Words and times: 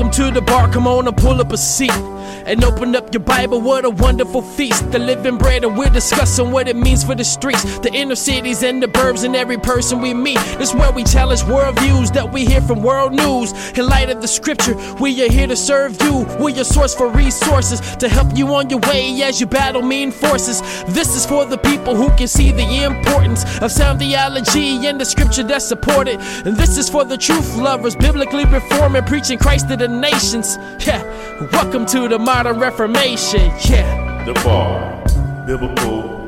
welcome 0.00 0.24
to 0.24 0.32
the 0.32 0.40
bar. 0.40 0.72
Come 0.72 0.86
on 0.86 1.06
and 1.06 1.16
pull 1.16 1.40
up 1.42 1.52
a 1.52 1.58
seat 1.58 1.92
and 2.46 2.64
open 2.64 2.96
up 2.96 3.12
your 3.12 3.22
Bible. 3.22 3.60
What 3.60 3.84
a 3.84 3.90
wonderful 3.90 4.40
feast. 4.40 4.90
The 4.92 4.98
living 4.98 5.36
bread, 5.36 5.62
and 5.62 5.76
we're 5.76 5.90
discussing 5.90 6.50
what 6.50 6.68
it 6.68 6.76
means 6.76 7.04
for 7.04 7.14
the 7.14 7.24
streets, 7.24 7.78
the 7.80 7.92
inner 7.92 8.14
cities, 8.14 8.62
and 8.62 8.82
the 8.82 8.86
burbs, 8.86 9.24
and 9.24 9.36
every 9.36 9.58
person 9.58 10.00
we 10.00 10.14
meet. 10.14 10.38
This 10.58 10.74
where 10.74 10.90
we 10.90 11.04
challenge 11.04 11.42
worldviews 11.42 12.14
that 12.14 12.32
we 12.32 12.46
hear 12.46 12.62
from 12.62 12.82
world 12.82 13.12
news. 13.12 13.52
In 13.76 13.86
light 13.86 14.08
of 14.08 14.22
the 14.22 14.28
scripture, 14.28 14.74
we 15.00 15.22
are 15.22 15.30
here 15.30 15.46
to 15.46 15.56
serve 15.56 16.00
you. 16.00 16.26
We're 16.38 16.50
your 16.50 16.64
source 16.64 16.94
for 16.94 17.10
resources 17.10 17.80
to 17.96 18.08
help 18.08 18.36
you 18.36 18.54
on 18.54 18.70
your 18.70 18.80
way 18.80 19.22
as 19.22 19.38
you 19.38 19.46
battle 19.46 19.82
mean 19.82 20.10
forces. 20.10 20.62
This 20.94 21.14
is 21.14 21.26
for 21.26 21.44
the 21.44 21.58
people 21.80 21.96
who 21.96 22.14
can 22.14 22.28
see 22.28 22.52
the 22.52 22.84
importance 22.84 23.42
of 23.60 23.72
sound 23.72 23.98
theology 24.00 24.86
and 24.86 25.00
the 25.00 25.04
scripture 25.04 25.42
that 25.42 25.62
support 25.62 26.08
it. 26.08 26.20
And 26.44 26.54
this 26.54 26.76
is 26.76 26.90
for 26.90 27.04
the 27.04 27.16
truth 27.16 27.56
lovers, 27.56 27.96
biblically 27.96 28.44
reforming, 28.44 29.02
preaching 29.04 29.38
Christ 29.38 29.68
to 29.70 29.76
the 29.76 29.88
nations. 29.88 30.58
Yeah, 30.86 31.02
welcome 31.52 31.86
to 31.86 32.06
the 32.06 32.18
modern 32.18 32.58
reformation. 32.58 33.50
Yeah. 33.64 34.24
The 34.26 34.34
Bar, 34.44 35.02
Biblical 35.46 36.19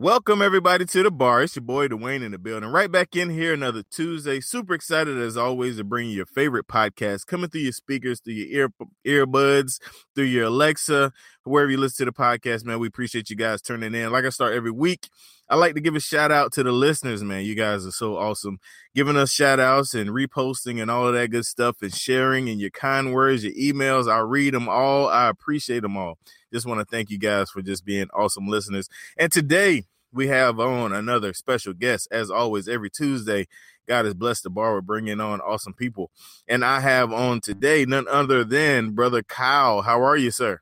Welcome 0.00 0.42
everybody 0.42 0.84
to 0.84 1.02
the 1.02 1.10
bar. 1.10 1.42
It's 1.42 1.56
your 1.56 1.64
boy 1.64 1.88
Dwayne 1.88 2.22
in 2.22 2.30
the 2.30 2.38
building. 2.38 2.70
Right 2.70 2.88
back 2.88 3.16
in 3.16 3.30
here 3.30 3.52
another 3.52 3.82
Tuesday. 3.90 4.38
Super 4.38 4.74
excited 4.74 5.18
as 5.18 5.36
always 5.36 5.78
to 5.78 5.82
bring 5.82 6.08
you 6.08 6.18
your 6.18 6.26
favorite 6.26 6.68
podcast 6.68 7.26
coming 7.26 7.50
through 7.50 7.62
your 7.62 7.72
speakers, 7.72 8.20
through 8.20 8.34
your 8.34 8.68
ear 9.04 9.26
earbuds, 9.26 9.80
through 10.14 10.26
your 10.26 10.44
Alexa, 10.44 11.12
wherever 11.42 11.68
you 11.68 11.78
listen 11.78 12.06
to 12.06 12.12
the 12.12 12.16
podcast, 12.16 12.64
man. 12.64 12.78
We 12.78 12.86
appreciate 12.86 13.28
you 13.28 13.34
guys 13.34 13.60
turning 13.60 13.92
in. 13.92 14.12
Like 14.12 14.24
I 14.24 14.28
start 14.28 14.54
every 14.54 14.70
week, 14.70 15.08
I 15.50 15.56
like 15.56 15.74
to 15.74 15.80
give 15.80 15.96
a 15.96 16.00
shout 16.00 16.30
out 16.30 16.52
to 16.52 16.62
the 16.62 16.72
listeners, 16.72 17.24
man. 17.24 17.44
You 17.44 17.54
guys 17.54 17.86
are 17.86 17.90
so 17.90 18.18
awesome. 18.18 18.60
Giving 18.94 19.16
us 19.16 19.32
shout 19.32 19.58
outs 19.58 19.94
and 19.94 20.10
reposting 20.10 20.80
and 20.80 20.90
all 20.90 21.08
of 21.08 21.14
that 21.14 21.30
good 21.30 21.46
stuff 21.46 21.82
and 21.82 21.92
sharing 21.92 22.48
and 22.48 22.60
your 22.60 22.70
kind 22.70 23.14
words, 23.14 23.42
your 23.42 23.54
emails. 23.54 24.12
I 24.12 24.18
read 24.20 24.54
them 24.54 24.68
all. 24.68 25.08
I 25.08 25.28
appreciate 25.28 25.80
them 25.80 25.96
all. 25.96 26.18
Just 26.52 26.66
want 26.66 26.80
to 26.80 26.86
thank 26.86 27.10
you 27.10 27.18
guys 27.18 27.50
for 27.50 27.62
just 27.62 27.84
being 27.84 28.08
awesome 28.14 28.46
listeners. 28.46 28.88
And 29.16 29.32
today 29.32 29.84
we 30.12 30.28
have 30.28 30.58
on 30.58 30.92
another 30.92 31.32
special 31.32 31.72
guest, 31.72 32.08
as 32.10 32.30
always, 32.30 32.68
every 32.68 32.90
Tuesday. 32.90 33.46
God 33.86 34.04
has 34.04 34.14
blessed 34.14 34.42
the 34.42 34.50
bar 34.50 34.76
with 34.76 34.86
bringing 34.86 35.20
on 35.20 35.40
awesome 35.40 35.72
people. 35.72 36.10
And 36.46 36.64
I 36.64 36.80
have 36.80 37.12
on 37.12 37.40
today 37.40 37.84
none 37.86 38.06
other 38.08 38.44
than 38.44 38.90
Brother 38.90 39.22
Kyle. 39.22 39.82
How 39.82 40.02
are 40.02 40.16
you, 40.16 40.30
sir? 40.30 40.60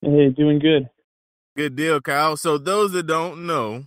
Hey, 0.00 0.30
doing 0.30 0.58
good. 0.58 0.88
Good 1.56 1.76
deal, 1.76 2.00
Kyle. 2.00 2.36
So 2.36 2.58
those 2.58 2.92
that 2.92 3.06
don't 3.06 3.46
know 3.46 3.84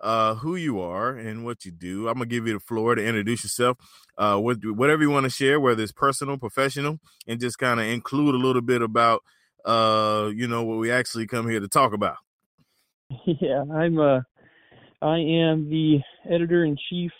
uh, 0.00 0.34
who 0.34 0.56
you 0.56 0.78
are 0.80 1.16
and 1.16 1.44
what 1.44 1.64
you 1.64 1.72
do, 1.72 2.08
I'm 2.08 2.14
gonna 2.14 2.26
give 2.26 2.46
you 2.46 2.52
the 2.54 2.60
floor 2.60 2.94
to 2.94 3.04
introduce 3.04 3.44
yourself. 3.44 3.78
Uh, 4.18 4.38
what, 4.38 4.58
whatever 4.64 5.02
you 5.02 5.10
want 5.10 5.24
to 5.24 5.30
share, 5.30 5.58
whether 5.58 5.82
it's 5.82 5.92
personal, 5.92 6.36
professional, 6.36 7.00
and 7.26 7.40
just 7.40 7.58
kind 7.58 7.80
of 7.80 7.86
include 7.86 8.34
a 8.34 8.38
little 8.38 8.62
bit 8.62 8.82
about 8.82 9.22
uh, 9.66 10.30
you 10.34 10.46
know, 10.46 10.62
what 10.62 10.78
we 10.78 10.90
actually 10.90 11.26
come 11.26 11.48
here 11.48 11.60
to 11.60 11.68
talk 11.68 11.92
about. 11.92 12.16
Yeah, 13.40 13.64
I'm 13.72 13.98
uh 13.98 14.20
I 15.02 15.16
am 15.18 15.68
the 15.68 15.98
editor 16.30 16.64
in 16.64 16.76
chief 16.88 17.10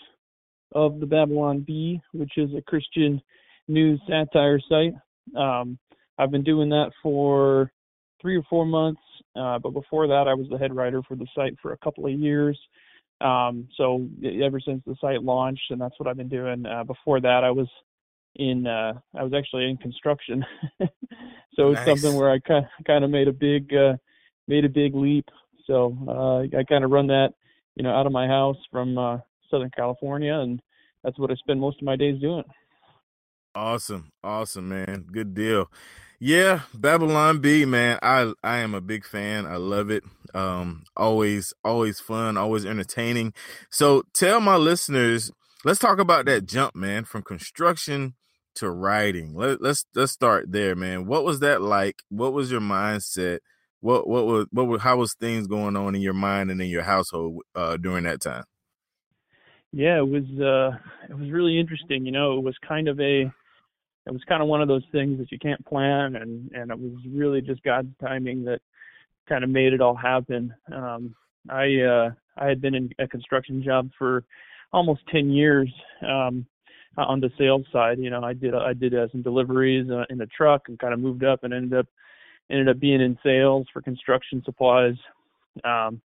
of 0.73 0.99
the 0.99 1.05
Babylon 1.05 1.63
Bee, 1.65 2.01
which 2.13 2.33
is 2.37 2.49
a 2.57 2.61
Christian 2.61 3.21
news 3.67 4.01
satire 4.09 4.59
site. 4.67 4.93
Um, 5.35 5.77
I've 6.17 6.31
been 6.31 6.43
doing 6.43 6.69
that 6.69 6.91
for 7.03 7.71
three 8.21 8.35
or 8.35 8.43
four 8.49 8.65
months, 8.65 9.01
uh, 9.35 9.59
but 9.59 9.71
before 9.71 10.07
that, 10.07 10.27
I 10.27 10.33
was 10.33 10.47
the 10.49 10.57
head 10.57 10.75
writer 10.75 11.01
for 11.07 11.15
the 11.15 11.27
site 11.35 11.55
for 11.61 11.73
a 11.73 11.77
couple 11.77 12.05
of 12.05 12.11
years. 12.11 12.59
Um, 13.21 13.67
so 13.77 14.07
ever 14.43 14.59
since 14.59 14.81
the 14.85 14.95
site 14.99 15.23
launched, 15.23 15.69
and 15.69 15.79
that's 15.79 15.99
what 15.99 16.07
I've 16.07 16.17
been 16.17 16.29
doing. 16.29 16.65
Uh, 16.65 16.83
before 16.83 17.21
that, 17.21 17.43
I 17.43 17.51
was 17.51 17.67
in 18.35 18.67
uh, 18.67 18.93
I 19.15 19.23
was 19.23 19.33
actually 19.33 19.69
in 19.69 19.77
construction, 19.77 20.45
so 21.55 21.71
it's 21.71 21.85
something 21.85 22.15
where 22.15 22.31
I 22.31 22.39
kind 22.85 23.03
of 23.03 23.09
made 23.09 23.27
a 23.27 23.33
big 23.33 23.73
uh, 23.73 23.93
made 24.47 24.65
a 24.65 24.69
big 24.69 24.95
leap. 24.95 25.25
So 25.67 25.95
uh, 26.07 26.57
I 26.57 26.63
kind 26.63 26.83
of 26.83 26.91
run 26.91 27.07
that 27.07 27.33
you 27.75 27.83
know 27.83 27.93
out 27.93 28.07
of 28.07 28.11
my 28.11 28.27
house 28.27 28.57
from 28.71 28.97
uh, 28.97 29.19
Southern 29.51 29.71
California, 29.75 30.33
and 30.33 30.61
that's 31.03 31.19
what 31.19 31.31
I 31.31 31.35
spend 31.35 31.59
most 31.59 31.79
of 31.81 31.85
my 31.85 31.95
days 31.95 32.19
doing. 32.19 32.43
Awesome, 33.53 34.11
awesome, 34.23 34.69
man. 34.69 35.07
Good 35.11 35.33
deal. 35.33 35.71
Yeah, 36.19 36.61
Babylon 36.73 37.39
Bee, 37.39 37.65
man. 37.65 37.99
I 38.01 38.33
I 38.43 38.57
am 38.57 38.73
a 38.73 38.81
big 38.81 39.05
fan. 39.05 39.45
I 39.45 39.57
love 39.57 39.89
it. 39.91 40.03
Um, 40.33 40.83
always 40.95 41.53
always 41.63 41.99
fun, 41.99 42.37
always 42.37 42.65
entertaining. 42.65 43.33
So 43.69 44.03
tell 44.13 44.39
my 44.39 44.55
listeners, 44.55 45.31
let's 45.63 45.79
talk 45.79 45.99
about 45.99 46.25
that 46.25 46.45
jump, 46.45 46.75
man, 46.75 47.03
from 47.03 47.21
construction 47.23 48.15
to 48.55 48.71
writing. 48.71 49.35
Let, 49.35 49.61
let's 49.61 49.85
let's 49.93 50.11
start 50.11 50.51
there, 50.51 50.75
man. 50.75 51.05
What 51.05 51.23
was 51.23 51.39
that 51.41 51.61
like? 51.61 52.03
What 52.09 52.33
was 52.33 52.51
your 52.51 52.61
mindset? 52.61 53.39
What 53.81 54.07
what 54.07 54.25
was 54.25 54.47
what 54.51 54.67
was 54.67 54.81
how 54.81 54.97
was 54.97 55.13
things 55.13 55.47
going 55.47 55.75
on 55.75 55.95
in 55.95 56.01
your 56.01 56.13
mind 56.13 56.49
and 56.51 56.61
in 56.61 56.67
your 56.67 56.83
household 56.83 57.41
uh, 57.55 57.77
during 57.77 58.05
that 58.05 58.21
time? 58.21 58.43
Yeah, 59.71 59.99
it 59.99 60.07
was 60.07 60.23
uh, 60.39 60.77
it 61.09 61.17
was 61.17 61.29
really 61.29 61.59
interesting. 61.59 62.05
You 62.05 62.11
know, 62.11 62.37
it 62.37 62.43
was 62.43 62.55
kind 62.67 62.87
of 62.87 62.99
a 62.99 63.21
it 63.21 64.13
was 64.13 64.23
kind 64.27 64.41
of 64.41 64.47
one 64.47 64.61
of 64.61 64.67
those 64.67 64.85
things 64.91 65.19
that 65.19 65.31
you 65.31 65.37
can't 65.39 65.63
plan, 65.65 66.15
and 66.15 66.49
and 66.53 66.71
it 66.71 66.79
was 66.79 66.93
really 67.07 67.41
just 67.41 67.61
God's 67.63 67.93
timing 68.01 68.43
that 68.45 68.61
kind 69.27 69.43
of 69.43 69.49
made 69.49 69.73
it 69.73 69.81
all 69.81 69.95
happen. 69.95 70.53
Um, 70.73 71.13
I 71.49 71.81
uh, 71.81 72.09
I 72.37 72.47
had 72.47 72.61
been 72.61 72.75
in 72.75 72.89
a 72.99 73.07
construction 73.07 73.63
job 73.63 73.89
for 73.97 74.23
almost 74.71 75.01
10 75.11 75.29
years 75.29 75.71
um, 76.07 76.45
on 76.97 77.19
the 77.19 77.31
sales 77.37 77.65
side. 77.71 77.99
You 77.99 78.09
know, 78.09 78.23
I 78.23 78.33
did 78.33 78.53
I 78.53 78.73
did 78.73 78.95
uh, 78.95 79.07
some 79.11 79.21
deliveries 79.21 79.89
uh, 79.89 80.05
in 80.09 80.21
a 80.21 80.27
truck 80.27 80.63
and 80.67 80.79
kind 80.79 80.93
of 80.93 80.99
moved 80.99 81.23
up 81.23 81.43
and 81.43 81.53
ended 81.53 81.77
up 81.79 81.87
ended 82.49 82.69
up 82.69 82.79
being 82.79 83.01
in 83.01 83.17
sales 83.23 83.67
for 83.71 83.81
construction 83.81 84.41
supplies. 84.45 84.95
Um, 85.63 86.01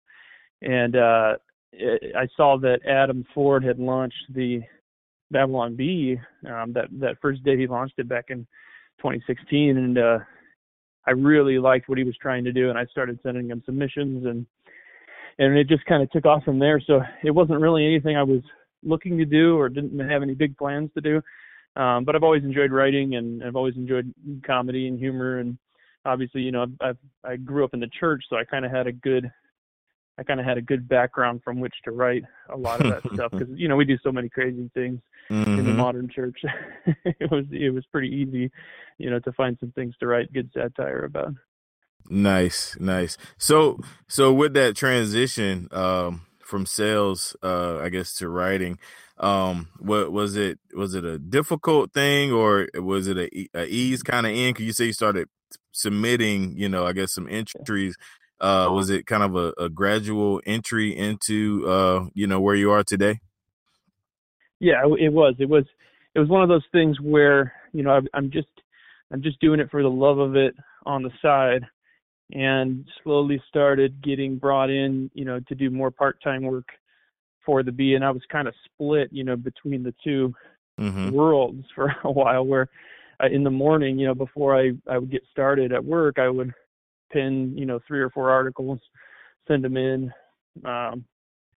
and 0.63 0.97
uh, 0.97 1.35
it, 1.73 2.15
I 2.17 2.27
saw 2.37 2.59
that 2.59 2.81
Adam 2.87 3.25
Ford 3.35 3.65
had 3.65 3.79
launched 3.79 4.25
the 4.35 4.61
Babylon 5.31 5.75
Bee 5.75 6.19
um, 6.47 6.73
that 6.75 6.87
that 7.01 7.17
first 7.21 7.43
day 7.43 7.57
he 7.57 7.67
launched 7.67 7.99
it 7.99 8.09
back 8.09 8.27
in 8.29 8.47
2016, 8.99 9.77
and 9.77 9.99
uh, 9.99 10.19
I 11.07 11.13
really 11.13 11.59
liked 11.59 11.89
what 11.89 11.99
he 11.99 12.05
was 12.05 12.17
trying 12.21 12.45
to 12.45 12.53
do, 12.53 12.71
and 12.71 12.79
I 12.79 12.85
started 12.87 13.19
sending 13.23 13.49
him 13.49 13.63
submissions, 13.65 14.27
and 14.27 14.47
and 15.39 15.57
it 15.57 15.69
just 15.69 15.85
kind 15.87 16.03
of 16.03 16.11
took 16.11 16.27
off 16.27 16.45
from 16.45 16.59
there. 16.59 16.81
So 16.87 17.01
it 17.25 17.31
wasn't 17.31 17.61
really 17.61 17.87
anything 17.87 18.17
I 18.17 18.23
was 18.23 18.43
looking 18.85 19.17
to 19.19 19.25
do 19.25 19.57
or 19.57 19.69
didn't 19.69 19.99
have 19.99 20.23
any 20.23 20.35
big 20.35 20.57
plans 20.57 20.91
to 20.95 21.01
do. 21.01 21.23
Um, 21.75 22.05
but 22.05 22.15
I've 22.15 22.23
always 22.23 22.45
enjoyed 22.45 22.71
writing, 22.71 23.15
and 23.15 23.43
I've 23.43 23.57
always 23.57 23.77
enjoyed 23.77 24.13
comedy 24.47 24.89
and 24.89 24.99
humor, 24.99 25.39
and 25.39 25.57
obviously, 26.05 26.43
you 26.43 26.53
know, 26.53 26.67
I've, 26.81 26.99
I 27.25 27.37
grew 27.37 27.65
up 27.65 27.75
in 27.75 27.81
the 27.81 27.91
church, 27.99 28.25
so 28.29 28.37
I 28.37 28.45
kind 28.45 28.65
of 28.65 28.71
had 28.71 28.87
a 28.87 28.93
good 28.93 29.31
I 30.19 30.23
kind 30.25 30.41
of 30.41 30.47
had 30.47 30.59
a 30.59 30.63
good 30.63 30.89
background 30.89 31.41
from 31.43 31.59
which 31.59 31.75
to 31.85 31.91
write 31.91 32.23
a 32.51 32.57
lot 32.57 32.85
of 32.85 32.91
that 32.91 33.13
stuff 33.15 33.31
because 33.33 33.49
you 33.55 33.69
know 33.69 33.77
we 33.77 33.85
do 33.85 33.99
so 34.03 34.13
many 34.13 34.29
crazy 34.29 34.71
things 34.75 35.01
mm-hmm. 35.31 35.51
in 35.51 35.57
the 35.57 35.63
mm-hmm. 35.63 35.79
modern 35.79 36.09
church. 36.09 36.39
it 37.05 37.31
was 37.31 37.47
it 37.51 37.73
was 37.73 37.85
pretty 37.91 38.09
easy, 38.09 38.51
you 38.99 39.11
know, 39.11 39.19
to 39.21 39.33
find 39.33 39.57
some 39.59 39.73
things 39.73 39.95
to 40.01 40.07
write 40.07 40.33
good 40.33 40.51
satire 40.55 41.05
about. 41.05 41.35
Nice, 42.09 42.77
nice. 42.79 43.17
So 43.39 43.81
so 44.09 44.33
with 44.33 44.55
that 44.55 44.77
transition 44.77 45.69
um, 45.73 46.27
from 46.41 46.67
sales, 46.67 47.35
uh, 47.43 47.79
I 47.79 47.89
guess, 47.89 48.15
to 48.17 48.29
writing. 48.29 48.79
Um, 49.19 49.69
what 49.79 50.11
was 50.11 50.37
it? 50.37 50.59
Was 50.75 50.95
it 50.95 51.05
a 51.05 51.19
difficult 51.19 51.93
thing, 51.93 52.33
or 52.33 52.69
was 52.75 53.07
it 53.07 53.17
a, 53.17 53.49
a 53.55 53.67
ease 53.67 54.03
kind 54.03 54.27
of 54.27 54.33
in? 54.33 54.53
Cause 54.53 54.65
you 54.65 54.73
say 54.73 54.87
you 54.87 54.93
started 54.93 55.29
submitting, 55.73 56.57
you 56.57 56.69
know, 56.69 56.87
I 56.87 56.93
guess 56.93 57.13
some 57.13 57.29
entries. 57.29 57.97
Uh, 58.41 58.69
was 58.73 58.91
it 58.91 59.07
kind 59.07 59.23
of 59.23 59.37
a, 59.37 59.53
a 59.57 59.69
gradual 59.69 60.41
entry 60.45 60.97
into, 60.97 61.65
uh, 61.69 62.07
you 62.13 62.27
know, 62.27 62.41
where 62.41 62.57
you 62.57 62.73
are 62.73 62.83
today? 62.83 63.21
Yeah, 64.59 64.83
it 64.99 65.13
was. 65.13 65.35
It 65.39 65.49
was. 65.49 65.65
It 66.15 66.21
was 66.21 66.29
one 66.29 66.43
of 66.43 66.49
those 66.49 66.65
things 66.71 67.01
where 67.01 67.53
you 67.73 67.83
know 67.83 68.01
I'm 68.15 68.31
just 68.31 68.49
I'm 69.13 69.21
just 69.21 69.41
doing 69.41 69.59
it 69.59 69.71
for 69.71 69.83
the 69.83 69.91
love 69.91 70.19
of 70.19 70.37
it 70.37 70.55
on 70.87 71.03
the 71.03 71.11
side, 71.21 71.65
and 72.33 72.87
slowly 73.03 73.43
started 73.49 74.03
getting 74.03 74.39
brought 74.39 74.71
in, 74.71 75.11
you 75.15 75.25
know, 75.25 75.41
to 75.49 75.55
do 75.55 75.69
more 75.71 75.91
part-time 75.91 76.43
work 76.43 76.69
for 77.45 77.63
the 77.63 77.73
Bee, 77.73 77.95
and 77.95 78.05
I 78.05 78.11
was 78.11 78.23
kind 78.31 78.47
of 78.47 78.55
split, 78.65 79.09
you 79.13 79.25
know, 79.25 79.37
between 79.37 79.83
the 79.83 79.95
2 80.05 80.33
mm-hmm. 80.81 81.11
worlds 81.11 81.65
for 81.75 81.95
a 82.05 82.11
while. 82.11 82.47
Where 82.47 82.69
in 83.31 83.45
the 83.45 83.51
morning, 83.51 83.99
you 83.99 84.07
know, 84.07 84.15
before 84.15 84.59
I 84.59 84.73
I 84.89 84.99
would 84.99 85.11
get 85.11 85.23
started 85.31 85.73
at 85.73 85.85
work, 85.85 86.19
I 86.19 86.29
would 86.29 86.53
pin, 87.13 87.57
you 87.57 87.67
know, 87.67 87.79
three 87.87 88.01
or 88.01 88.11
four 88.11 88.31
articles, 88.31 88.81
send 89.47 89.65
them 89.65 89.77
in, 89.77 90.13
um, 90.65 91.05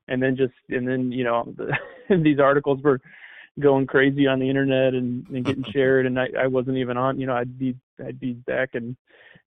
and 0.07 0.21
then 0.21 0.35
just 0.35 0.53
and 0.69 0.87
then 0.87 1.11
you 1.11 1.23
know 1.23 1.53
the, 1.57 2.17
these 2.17 2.39
articles 2.39 2.81
were 2.83 2.99
going 3.59 3.87
crazy 3.87 4.27
on 4.27 4.39
the 4.39 4.49
internet 4.49 4.93
and, 4.93 5.27
and 5.29 5.45
getting 5.45 5.63
shared, 5.71 6.05
and 6.05 6.19
I 6.19 6.27
I 6.39 6.47
wasn't 6.47 6.77
even 6.77 6.97
on. 6.97 7.19
You 7.19 7.27
know, 7.27 7.35
I'd 7.35 7.57
be 7.57 7.75
I'd 8.05 8.19
be 8.19 8.33
back 8.33 8.71
and 8.73 8.95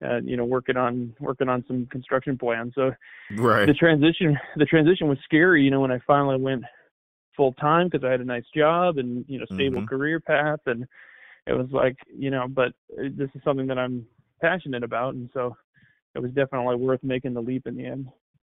uh, 0.05 0.21
you 0.23 0.37
know 0.37 0.45
working 0.45 0.77
on 0.77 1.15
working 1.21 1.49
on 1.49 1.65
some 1.67 1.87
construction 1.87 2.39
plans. 2.39 2.73
So 2.75 2.93
right. 3.37 3.67
the 3.67 3.75
transition 3.75 4.39
the 4.57 4.65
transition 4.65 5.09
was 5.09 5.19
scary. 5.25 5.63
You 5.63 5.71
know, 5.71 5.81
when 5.81 5.93
I 5.93 6.01
finally 6.07 6.41
went 6.41 6.65
full 7.37 7.53
time 7.55 7.89
because 7.89 8.05
I 8.05 8.11
had 8.11 8.21
a 8.21 8.25
nice 8.25 8.47
job 8.55 8.99
and 8.99 9.25
you 9.29 9.39
know 9.39 9.47
stable 9.55 9.79
mm-hmm. 9.79 9.87
career 9.87 10.21
path, 10.21 10.61
and 10.67 10.87
it 11.49 11.55
was 11.57 11.69
like 11.71 11.97
you 12.17 12.31
know, 12.31 12.47
but 12.49 12.73
uh, 12.99 13.09
this 13.15 13.31
is 13.35 13.43
something 13.45 13.67
that 13.69 13.79
I'm 13.79 14.07
passionate 14.41 14.83
about, 14.85 15.15
and 15.15 15.31
so 15.33 15.57
it 16.15 16.21
was 16.21 16.33
definitely 16.33 16.77
worth 16.77 17.03
making 17.03 17.35
the 17.35 17.41
leap 17.43 17.67
in 17.67 17.77
the 17.77 17.87
end. 17.87 18.09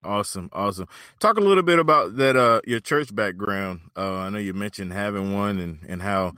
Awesome, 0.03 0.49
awesome. 0.51 0.87
Talk 1.19 1.37
a 1.37 1.41
little 1.41 1.61
bit 1.63 1.77
about 1.77 2.15
that 2.17 2.35
uh 2.35 2.61
your 2.65 2.79
church 2.79 3.13
background. 3.13 3.81
Uh 3.95 4.15
I 4.15 4.29
know 4.29 4.39
you 4.39 4.53
mentioned 4.53 4.93
having 4.93 5.33
one 5.33 5.59
and 5.59 5.79
and 5.87 6.01
how 6.01 6.33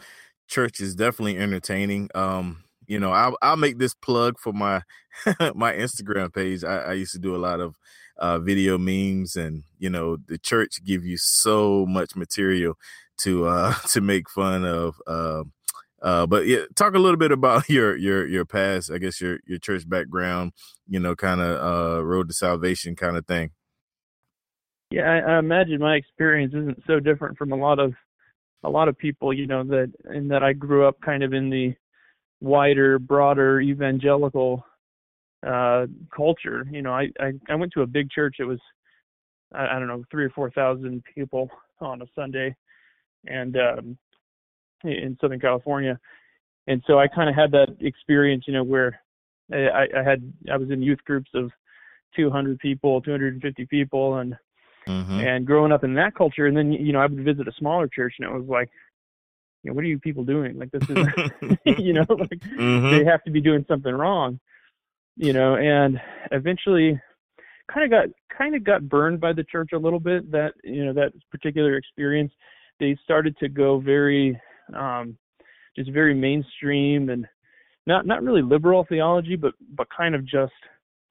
church 0.50 0.81
is 0.81 0.95
definitely 0.95 1.38
entertaining. 1.38 2.09
Um 2.13 2.65
you 2.88 3.00
know, 3.00 3.11
I'll 3.11 3.38
I'll 3.41 3.55
make 3.55 3.77
this 3.77 3.94
plug 3.94 4.38
for 4.38 4.51
my 4.51 4.81
my 5.55 5.71
Instagram 5.73 6.33
page. 6.33 6.65
I, 6.65 6.77
I 6.77 6.94
used 6.94 7.13
to 7.13 7.19
do 7.19 7.35
a 7.35 7.38
lot 7.38 7.61
of 7.61 7.75
uh 8.17 8.39
video 8.39 8.77
memes 8.77 9.38
and 9.38 9.63
you 9.79 9.89
know, 9.89 10.17
the 10.27 10.38
church 10.38 10.83
give 10.83 11.05
you 11.05 11.17
so 11.17 11.85
much 11.85 12.17
material 12.17 12.75
to 13.19 13.47
uh 13.47 13.73
to 13.91 14.01
make 14.01 14.29
fun 14.29 14.65
of 14.65 14.95
uh 15.07 15.44
uh, 16.03 16.27
but 16.27 16.45
yeah, 16.45 16.65
talk 16.75 16.95
a 16.95 17.00
little 17.00 17.17
bit 17.17 17.31
about 17.31 17.69
your 17.69 17.95
your 17.95 18.27
your 18.27 18.45
past, 18.45 18.91
I 18.91 18.97
guess 18.97 19.21
your 19.21 19.39
your 19.47 19.57
church 19.57 19.88
background, 19.89 20.51
you 20.88 21.00
know, 21.00 21.15
kind 21.15 21.41
of 21.41 21.97
uh, 21.97 22.03
road 22.03 22.27
to 22.27 22.33
salvation 22.33 22.95
kind 22.95 23.17
of 23.17 23.25
thing. 23.25 23.51
Yeah, 24.91 25.09
I, 25.09 25.33
I 25.35 25.39
imagine 25.39 25.79
my 25.79 25.95
experience 25.95 26.53
isn't 26.53 26.83
so 26.85 27.00
different 27.00 27.38
from 27.38 27.53
a 27.53 27.55
lot 27.55 27.79
of 27.79 27.94
a 28.63 28.69
lot 28.69 28.89
of 28.89 28.97
people, 28.97 29.33
you 29.33 29.47
know, 29.47 29.63
that 29.63 29.91
in 30.13 30.27
that 30.27 30.44
I 30.44 30.53
grew 30.53 30.85
up 30.85 31.00
kind 31.01 31.23
of 31.23 31.33
in 31.33 31.50
the 31.50 31.73
wider, 32.41 33.00
broader 33.00 33.61
evangelical 33.61 34.65
uh 35.47 35.88
culture. 36.15 36.67
You 36.69 36.81
know, 36.81 36.94
I, 36.94 37.07
I 37.19 37.31
I 37.50 37.55
went 37.55 37.71
to 37.73 37.81
a 37.81 37.88
big 37.88 38.09
church. 38.11 38.35
It 38.39 38.45
was 38.45 38.59
I, 39.53 39.67
I 39.67 39.79
don't 39.79 39.88
know 39.88 40.03
three 40.11 40.25
or 40.25 40.31
four 40.31 40.51
thousand 40.51 41.01
people 41.15 41.50
on 41.79 42.01
a 42.01 42.05
Sunday, 42.13 42.53
and 43.25 43.55
um 43.55 43.97
in 44.83 45.18
Southern 45.19 45.39
California, 45.39 46.00
and 46.68 46.81
so 46.88 47.00
I 47.00 47.07
kind 47.07 47.30
of 47.30 47.35
had 47.35 47.51
that 47.51 47.75
experience, 47.80 48.45
you 48.47 48.53
know, 48.53 48.63
where 48.63 49.00
I, 49.51 49.88
I 49.95 50.03
had 50.03 50.31
I 50.51 50.57
was 50.57 50.69
in 50.71 50.81
youth 50.81 51.03
groups 51.06 51.30
of 51.33 51.51
200 52.15 52.59
people, 52.59 53.01
250 53.01 53.65
people, 53.65 54.18
and 54.18 54.35
mm-hmm. 54.88 55.19
and 55.19 55.45
growing 55.45 55.71
up 55.71 55.83
in 55.83 55.94
that 55.95 56.15
culture, 56.15 56.47
and 56.47 56.56
then 56.56 56.71
you 56.71 56.94
know 56.94 57.00
I 57.00 57.06
would 57.06 57.24
visit 57.24 57.47
a 57.47 57.53
smaller 57.57 57.88
church, 57.88 58.15
and 58.19 58.30
it 58.30 58.33
was 58.33 58.47
like, 58.47 58.69
you 59.63 59.71
know, 59.71 59.75
what 59.75 59.83
are 59.83 59.88
you 59.88 60.00
people 60.00 60.24
doing? 60.24 60.57
Like 60.57 60.71
this 60.71 60.89
is, 60.89 61.57
you 61.79 61.94
know, 61.94 62.06
like 62.09 62.39
mm-hmm. 62.39 62.89
they 62.89 63.06
have 63.06 63.24
to 63.24 63.31
be 63.31 63.41
doing 63.41 63.65
something 63.68 63.94
wrong, 63.94 64.39
you 65.18 65.33
know, 65.33 65.56
and 65.56 66.00
eventually 66.31 67.00
kind 67.71 67.86
of 67.86 67.91
got 67.91 68.38
kind 68.38 68.56
of 68.56 68.63
got 68.63 68.88
burned 68.88 69.19
by 69.19 69.33
the 69.33 69.44
church 69.44 69.71
a 69.74 69.77
little 69.77 70.00
bit 70.00 70.31
that 70.31 70.53
you 70.63 70.86
know 70.86 70.94
that 70.94 71.12
particular 71.31 71.77
experience 71.77 72.31
they 72.79 72.97
started 73.03 73.38
to 73.38 73.47
go 73.47 73.79
very 73.79 74.39
um, 74.75 75.18
just 75.75 75.92
very 75.92 76.14
mainstream 76.14 77.10
and 77.10 77.28
not 77.86 78.06
not 78.06 78.24
really 78.24 78.42
liberal 78.42 78.86
theology, 78.88 79.36
but 79.36 79.54
but 79.75 79.88
kind 79.96 80.16
of 80.16 80.25
just 80.25 80.54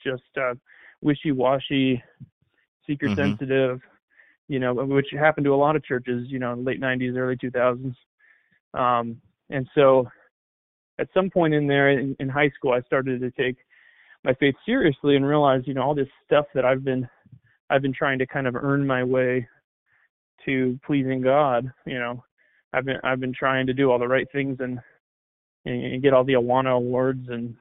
just 0.05 0.23
uh, 0.41 0.55
wishy-washy, 1.00 2.03
seeker-sensitive, 2.87 3.79
mm-hmm. 3.79 4.53
you 4.53 4.59
know, 4.59 4.75
which 4.75 5.06
happened 5.12 5.44
to 5.44 5.55
a 5.55 5.56
lot 5.56 5.76
of 5.76 5.85
churches, 5.85 6.26
you 6.29 6.38
know, 6.38 6.55
late 6.55 6.81
'90s, 6.81 7.17
early 7.17 7.37
2000s. 7.37 7.94
Um, 8.75 9.20
and 9.50 9.69
so, 9.75 10.09
at 10.99 11.09
some 11.14 11.31
point 11.31 11.55
in 11.55 11.67
there 11.67 11.91
in, 11.91 12.17
in 12.20 12.29
high 12.29 12.50
school, 12.56 12.73
I 12.73 12.81
started 12.82 13.20
to 13.20 13.31
take 13.31 13.56
my 14.25 14.35
faith 14.35 14.55
seriously 14.64 15.17
and 15.17 15.26
realize, 15.26 15.62
you 15.67 15.75
know, 15.75 15.82
all 15.82 15.94
this 15.94 16.09
stuff 16.25 16.47
that 16.55 16.64
I've 16.64 16.85
been 16.85 17.09
I've 17.70 17.82
been 17.82 17.94
trying 17.94 18.19
to 18.19 18.26
kind 18.26 18.47
of 18.47 18.55
earn 18.55 18.87
my 18.87 19.03
way 19.03 19.49
to 20.44 20.79
pleasing 20.85 21.23
God, 21.23 21.70
you 21.87 21.99
know, 21.99 22.23
I've 22.72 22.84
been 22.84 22.98
I've 23.04 23.20
been 23.20 23.34
trying 23.34 23.66
to 23.66 23.74
do 23.74 23.90
all 23.90 23.98
the 23.98 24.08
right 24.08 24.26
things 24.32 24.58
and 24.60 24.78
and 25.64 26.02
get 26.02 26.12
all 26.12 26.24
the 26.24 26.34
Awana 26.34 26.76
awards 26.76 27.28
and 27.28 27.56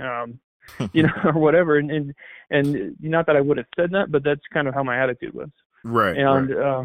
um 0.00 0.38
you 0.92 1.02
know 1.02 1.12
or 1.24 1.32
whatever. 1.32 1.78
And, 1.78 1.90
and 1.90 2.14
and 2.50 2.96
not 3.00 3.26
that 3.26 3.36
I 3.36 3.40
would 3.40 3.56
have 3.56 3.66
said 3.76 3.90
that 3.92 4.10
but 4.10 4.24
that's 4.24 4.40
kind 4.52 4.68
of 4.68 4.74
how 4.74 4.82
my 4.82 5.02
attitude 5.02 5.34
was. 5.34 5.50
Right 5.84 6.16
and 6.16 6.50
right. 6.50 6.58
uh 6.58 6.84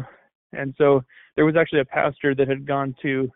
and 0.52 0.74
so 0.78 1.02
there 1.34 1.44
was 1.44 1.56
actually 1.56 1.80
a 1.80 1.86
pastor 1.86 2.34
that 2.34 2.48
had 2.48 2.66
gone 2.66 2.94
to 3.02 3.30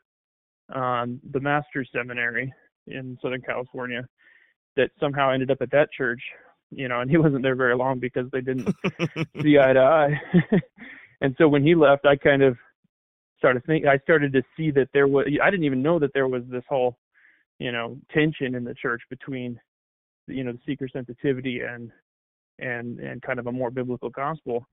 um 0.75 1.20
the 1.31 1.40
master's 1.40 1.88
seminary 1.94 2.52
in 2.86 3.19
Southern 3.22 3.43
California 3.43 4.06
that 4.76 4.90
somehow 4.98 5.31
ended 5.31 5.50
up 5.50 5.58
at 5.60 5.70
that 5.72 5.90
church 5.93 6.22
you 6.70 6.88
know 6.88 7.00
and 7.00 7.10
he 7.10 7.16
wasn't 7.19 7.43
there 7.43 7.56
very 7.56 7.76
long 7.76 7.98
because 7.98 8.31
they 8.32 8.40
didn't 8.40 8.75
see 9.43 9.58
eye 9.58 9.72
to 9.75 9.81
eye. 9.81 10.20
And 11.22 11.34
so 11.36 11.48
when 11.48 11.62
he 11.62 11.75
left 11.75 12.06
I 12.06 12.16
kind 12.16 12.43
of 12.43 12.56
started 13.40 13.64
think 13.64 13.87
I 13.87 13.96
started 13.98 14.34
to 14.34 14.42
see 14.54 14.70
that 14.72 14.88
there 14.92 15.08
was 15.08 15.26
I 15.42 15.50
didn't 15.50 15.64
even 15.64 15.82
know 15.82 15.98
that 15.98 16.12
there 16.12 16.28
was 16.28 16.42
this 16.48 16.62
whole 16.69 16.98
you 17.58 17.72
know 17.72 17.96
tension 18.12 18.55
in 18.55 18.65
the 18.65 18.74
church 18.74 19.00
between 19.08 19.58
you 20.26 20.44
know 20.44 20.53
the 20.53 20.58
seeker 20.67 20.88
sensitivity 20.93 21.60
and 21.60 21.91
and 22.58 23.00
and 23.00 23.22
kind 23.22 23.38
of 23.38 23.46
a 23.46 23.53
more 23.53 23.70
biblical 23.70 24.10
gospel. 24.10 24.67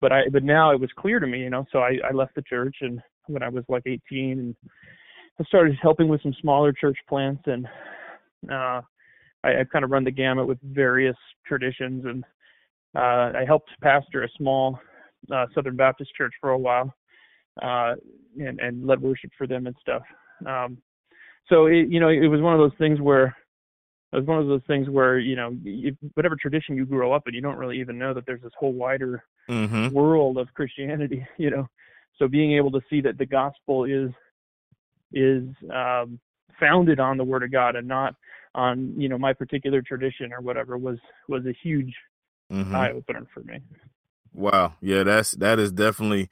But 0.00 0.12
I 0.12 0.22
but 0.32 0.42
now 0.42 0.72
it 0.72 0.80
was 0.80 0.90
clear 0.98 1.20
to 1.20 1.26
me 1.26 1.40
you 1.40 1.50
know 1.50 1.66
so 1.70 1.80
I 1.80 1.98
I 2.08 2.12
left 2.12 2.34
the 2.34 2.42
church 2.42 2.76
and 2.80 3.00
when 3.26 3.42
I 3.42 3.50
was 3.50 3.64
like 3.68 3.82
18 3.86 4.00
and 4.38 4.56
I 5.38 5.44
started 5.44 5.76
helping 5.82 6.08
with 6.08 6.22
some 6.22 6.34
smaller 6.40 6.72
church 6.72 6.98
plants 7.08 7.42
and 7.46 7.66
uh 8.50 8.80
I, 9.44 9.60
I've 9.60 9.70
kind 9.70 9.84
of 9.84 9.90
run 9.90 10.04
the 10.04 10.10
gamut 10.10 10.48
with 10.48 10.58
various 10.62 11.16
traditions 11.46 12.06
and 12.06 12.24
uh 12.96 13.38
I 13.38 13.44
helped 13.46 13.70
pastor 13.82 14.22
a 14.22 14.28
small 14.38 14.78
uh 15.30 15.44
Southern 15.54 15.76
Baptist 15.76 16.14
church 16.16 16.32
for 16.40 16.50
a 16.50 16.58
while 16.58 16.94
uh, 17.62 17.94
and 18.38 18.60
and 18.60 18.86
led 18.86 19.00
worship 19.00 19.30
for 19.36 19.46
them 19.46 19.66
and 19.66 19.76
stuff. 19.80 20.02
Um, 20.46 20.78
so 21.48 21.66
it, 21.66 21.88
you 21.88 22.00
know, 22.00 22.08
it 22.08 22.28
was 22.28 22.40
one 22.40 22.54
of 22.54 22.58
those 22.58 22.76
things 22.78 23.00
where 23.00 23.36
it 24.12 24.16
was 24.16 24.26
one 24.26 24.38
of 24.38 24.46
those 24.46 24.62
things 24.66 24.88
where 24.88 25.18
you 25.18 25.36
know, 25.36 25.56
if, 25.64 25.94
whatever 26.14 26.36
tradition 26.36 26.76
you 26.76 26.86
grow 26.86 27.12
up 27.12 27.26
in, 27.26 27.34
you 27.34 27.40
don't 27.40 27.56
really 27.56 27.80
even 27.80 27.98
know 27.98 28.14
that 28.14 28.26
there's 28.26 28.42
this 28.42 28.52
whole 28.58 28.72
wider 28.72 29.24
mm-hmm. 29.48 29.88
world 29.88 30.38
of 30.38 30.52
Christianity. 30.54 31.26
You 31.38 31.50
know, 31.50 31.68
so 32.18 32.28
being 32.28 32.52
able 32.54 32.70
to 32.72 32.80
see 32.90 33.00
that 33.02 33.18
the 33.18 33.26
gospel 33.26 33.84
is 33.84 34.10
is 35.12 35.44
um, 35.72 36.18
founded 36.60 37.00
on 37.00 37.16
the 37.16 37.24
Word 37.24 37.42
of 37.42 37.52
God 37.52 37.76
and 37.76 37.88
not 37.88 38.14
on 38.54 38.94
you 38.96 39.08
know 39.08 39.18
my 39.18 39.32
particular 39.32 39.82
tradition 39.82 40.32
or 40.32 40.40
whatever 40.40 40.76
was 40.76 40.98
was 41.28 41.44
a 41.46 41.54
huge 41.62 41.94
mm-hmm. 42.52 42.74
eye 42.74 42.92
opener 42.92 43.26
for 43.32 43.40
me. 43.40 43.60
Wow, 44.34 44.74
yeah, 44.80 45.02
that's 45.04 45.32
that 45.32 45.58
is 45.58 45.72
definitely 45.72 46.28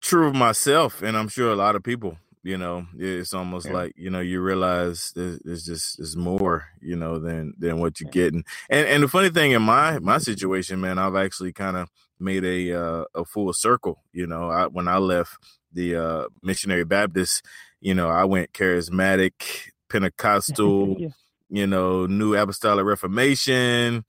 true 0.00 0.28
of 0.28 0.34
myself, 0.34 1.02
and 1.02 1.16
I'm 1.16 1.28
sure 1.28 1.52
a 1.52 1.56
lot 1.56 1.76
of 1.76 1.82
people. 1.82 2.18
You 2.42 2.56
know, 2.56 2.86
it's 2.96 3.34
almost 3.34 3.66
yeah. 3.66 3.72
like 3.72 3.92
you 3.96 4.08
know 4.08 4.20
you 4.20 4.40
realize 4.40 5.12
there's, 5.16 5.64
just 5.64 5.98
there's 5.98 6.16
more 6.16 6.66
you 6.80 6.94
know 6.94 7.18
than 7.18 7.54
than 7.58 7.80
what 7.80 8.00
you're 8.00 8.10
getting. 8.10 8.44
And 8.70 8.86
and 8.86 9.02
the 9.02 9.08
funny 9.08 9.30
thing 9.30 9.50
in 9.50 9.62
my 9.62 9.98
my 9.98 10.18
situation, 10.18 10.80
man, 10.80 10.96
I've 10.96 11.16
actually 11.16 11.52
kind 11.52 11.76
of 11.76 11.88
made 12.20 12.44
a 12.44 12.72
uh, 12.72 13.04
a 13.16 13.24
full 13.24 13.52
circle. 13.52 14.02
You 14.12 14.28
know, 14.28 14.48
I, 14.48 14.66
when 14.68 14.86
I 14.86 14.98
left 14.98 15.36
the 15.72 15.96
uh, 15.96 16.24
missionary 16.40 16.84
Baptist, 16.84 17.44
you 17.80 17.94
know, 17.94 18.08
I 18.08 18.24
went 18.24 18.52
charismatic, 18.52 19.32
Pentecostal, 19.88 20.96
yeah. 21.00 21.08
you 21.50 21.66
know, 21.66 22.06
New 22.06 22.36
Apostolic 22.36 22.84
Reformation, 22.86 24.04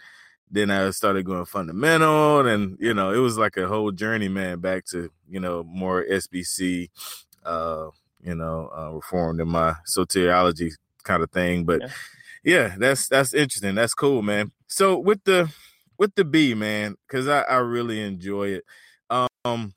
then 0.50 0.72
I 0.72 0.90
started 0.92 1.26
going 1.26 1.46
fundamental, 1.46 2.48
and 2.48 2.78
you 2.80 2.94
know, 2.94 3.12
it 3.12 3.20
was 3.20 3.38
like 3.38 3.58
a 3.58 3.68
whole 3.68 3.92
journey, 3.92 4.30
man, 4.30 4.60
back 4.60 4.86
to 4.88 5.12
you 5.30 5.40
know 5.40 5.64
more 5.64 6.06
SBC, 6.06 6.90
uh, 7.46 7.88
you 8.22 8.36
know, 8.36 8.70
uh, 8.76 8.92
reformed 8.92 9.42
in 9.42 9.50
my 9.50 9.76
soteriology 9.86 10.72
kind 11.04 11.24
of 11.24 11.32
thing. 11.32 11.66
But 11.66 11.82
yeah. 11.82 11.88
yeah, 12.44 12.76
that's 12.78 13.08
that's 13.08 13.34
interesting. 13.34 13.76
That's 13.76 13.94
cool, 13.94 14.22
man. 14.22 14.52
So 14.68 14.98
with 14.98 15.24
the 15.26 15.52
with 15.98 16.16
the 16.16 16.24
Bee, 16.24 16.54
man, 16.54 16.96
because 17.08 17.28
I, 17.28 17.42
I 17.42 17.58
really 17.58 18.02
enjoy 18.02 18.50
it. 18.50 18.64
Um, 19.10 19.74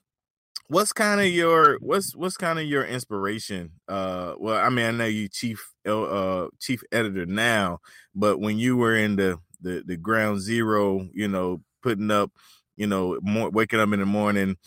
what's 0.67 0.93
kind 0.93 1.19
of 1.19 1.27
your 1.27 1.77
what's 1.79 2.15
what's 2.15 2.37
kind 2.37 2.59
of 2.59 2.65
your 2.65 2.85
inspiration? 2.85 3.71
Uh, 3.87 4.33
well, 4.37 4.55
I 4.55 4.69
mean, 4.69 4.85
I 4.85 4.91
know 4.91 5.05
you 5.05 5.27
chief 5.27 5.73
uh 5.85 6.47
chief 6.59 6.81
editor 6.91 7.25
now, 7.25 7.79
but 8.15 8.39
when 8.39 8.57
you 8.57 8.77
were 8.77 8.95
in 8.95 9.17
the 9.17 9.39
the 9.61 9.83
the 9.85 9.97
ground 9.97 10.41
zero, 10.41 11.07
you 11.13 11.27
know, 11.27 11.61
putting 11.81 12.11
up, 12.11 12.31
you 12.75 12.87
know, 12.87 13.19
more 13.21 13.49
waking 13.49 13.79
up 13.79 13.91
in 13.93 13.99
the 13.99 14.05
morning, 14.05 14.57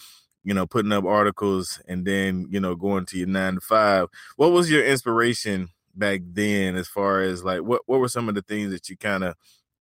you 0.42 0.54
know, 0.54 0.66
putting 0.66 0.92
up 0.92 1.04
articles, 1.04 1.80
and 1.88 2.04
then 2.04 2.46
you 2.50 2.60
know 2.60 2.74
going 2.74 3.06
to 3.06 3.18
your 3.18 3.28
nine 3.28 3.54
to 3.54 3.60
five. 3.60 4.08
What 4.36 4.52
was 4.52 4.70
your 4.70 4.84
inspiration 4.84 5.68
back 5.94 6.20
then, 6.24 6.76
as 6.76 6.88
far 6.88 7.20
as 7.20 7.44
like 7.44 7.62
what 7.62 7.82
what 7.86 8.00
were 8.00 8.08
some 8.08 8.28
of 8.28 8.34
the 8.34 8.42
things 8.42 8.70
that 8.72 8.88
you 8.88 8.96
kind 8.96 9.24
of 9.24 9.34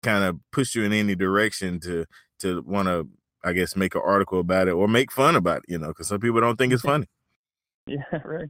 kind 0.03 0.23
of 0.23 0.39
pushed 0.51 0.75
you 0.75 0.83
in 0.83 0.93
any 0.93 1.15
direction 1.15 1.79
to 1.81 2.05
to 2.39 2.61
want 2.61 2.87
to 2.87 3.07
I 3.43 3.53
guess 3.53 3.75
make 3.75 3.95
an 3.95 4.01
article 4.03 4.39
about 4.39 4.67
it 4.67 4.71
or 4.71 4.87
make 4.87 5.11
fun 5.11 5.35
about 5.35 5.59
it, 5.59 5.65
you 5.69 5.77
know, 5.77 5.87
because 5.87 6.07
some 6.07 6.19
people 6.19 6.41
don't 6.41 6.57
think 6.57 6.73
it's 6.73 6.81
funny. 6.93 7.07
Yeah, 7.85 8.01
right. 8.25 8.49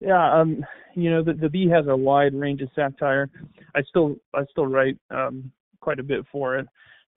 Yeah, 0.00 0.40
um, 0.40 0.64
you 0.94 1.10
know, 1.10 1.22
the 1.22 1.32
the 1.32 1.48
Bee 1.48 1.68
has 1.68 1.86
a 1.88 1.96
wide 1.96 2.34
range 2.34 2.60
of 2.60 2.68
satire. 2.74 3.30
I 3.74 3.82
still 3.82 4.16
I 4.34 4.44
still 4.50 4.66
write 4.66 4.98
um 5.10 5.50
quite 5.84 6.00
a 6.00 6.02
bit 6.02 6.24
for 6.32 6.58
it. 6.58 6.66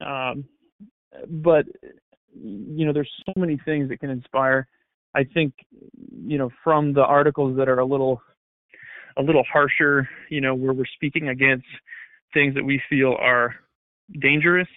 Um 0.04 0.44
but 1.28 1.64
you 2.34 2.86
know, 2.86 2.92
there's 2.92 3.10
so 3.26 3.32
many 3.36 3.58
things 3.64 3.88
that 3.88 4.00
can 4.00 4.10
inspire. 4.10 4.68
I 5.14 5.24
think, 5.24 5.54
you 6.26 6.38
know, 6.38 6.50
from 6.62 6.92
the 6.92 7.02
articles 7.02 7.56
that 7.56 7.68
are 7.68 7.78
a 7.78 7.84
little 7.84 8.20
a 9.16 9.22
little 9.22 9.44
harsher, 9.50 10.08
you 10.30 10.40
know, 10.40 10.54
where 10.54 10.72
we're 10.72 10.84
speaking 10.94 11.28
against 11.28 11.66
things 12.32 12.54
that 12.54 12.64
we 12.64 12.80
feel 12.88 13.16
are 13.18 13.54
dangerous 14.20 14.68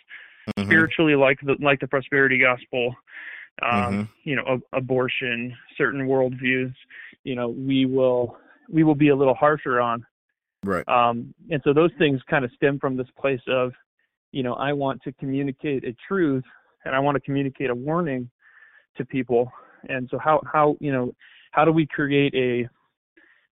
mm-hmm. 0.50 0.68
spiritually, 0.68 1.16
like 1.16 1.40
the 1.42 1.56
like 1.60 1.80
the 1.80 1.88
prosperity 1.88 2.40
gospel, 2.40 2.96
um, 3.62 3.72
mm-hmm. 3.72 4.02
you 4.24 4.36
know, 4.36 4.44
a, 4.48 4.78
abortion, 4.78 5.56
certain 5.78 6.08
worldviews. 6.08 6.74
You 7.24 7.36
know, 7.36 7.50
we 7.50 7.86
will 7.86 8.38
we 8.70 8.84
will 8.84 8.96
be 8.96 9.10
a 9.10 9.16
little 9.16 9.36
harsher 9.36 9.80
on. 9.80 10.06
Right. 10.64 10.88
Um, 10.88 11.34
and 11.50 11.62
so 11.64 11.74
those 11.74 11.92
things 11.98 12.22
kind 12.30 12.46
of 12.46 12.52
stem 12.56 12.80
from 12.80 12.96
this 12.96 13.08
place 13.20 13.42
of, 13.48 13.72
you 14.32 14.44
know, 14.44 14.54
I 14.54 14.74
want 14.74 15.02
to 15.04 15.12
communicate 15.14 15.84
a 15.84 15.96
truth 16.08 16.44
and 16.86 16.96
I 16.96 17.00
want 17.00 17.16
to 17.16 17.22
communicate 17.22 17.70
a 17.70 17.76
warning 17.76 18.30
to 18.98 19.06
people. 19.06 19.52
And 19.90 20.08
so 20.12 20.20
how 20.20 20.42
how 20.52 20.78
you 20.80 20.92
know 20.92 21.14
how 21.52 21.66
do 21.66 21.72
we 21.72 21.88
create 21.88 22.34
a 22.36 22.70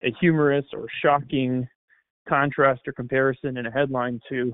a 0.06 0.14
humorous 0.20 0.64
or 0.72 0.86
shocking 1.02 1.66
contrast 2.28 2.82
or 2.86 2.92
comparison 2.92 3.56
in 3.56 3.66
a 3.66 3.70
headline 3.70 4.20
to 4.28 4.52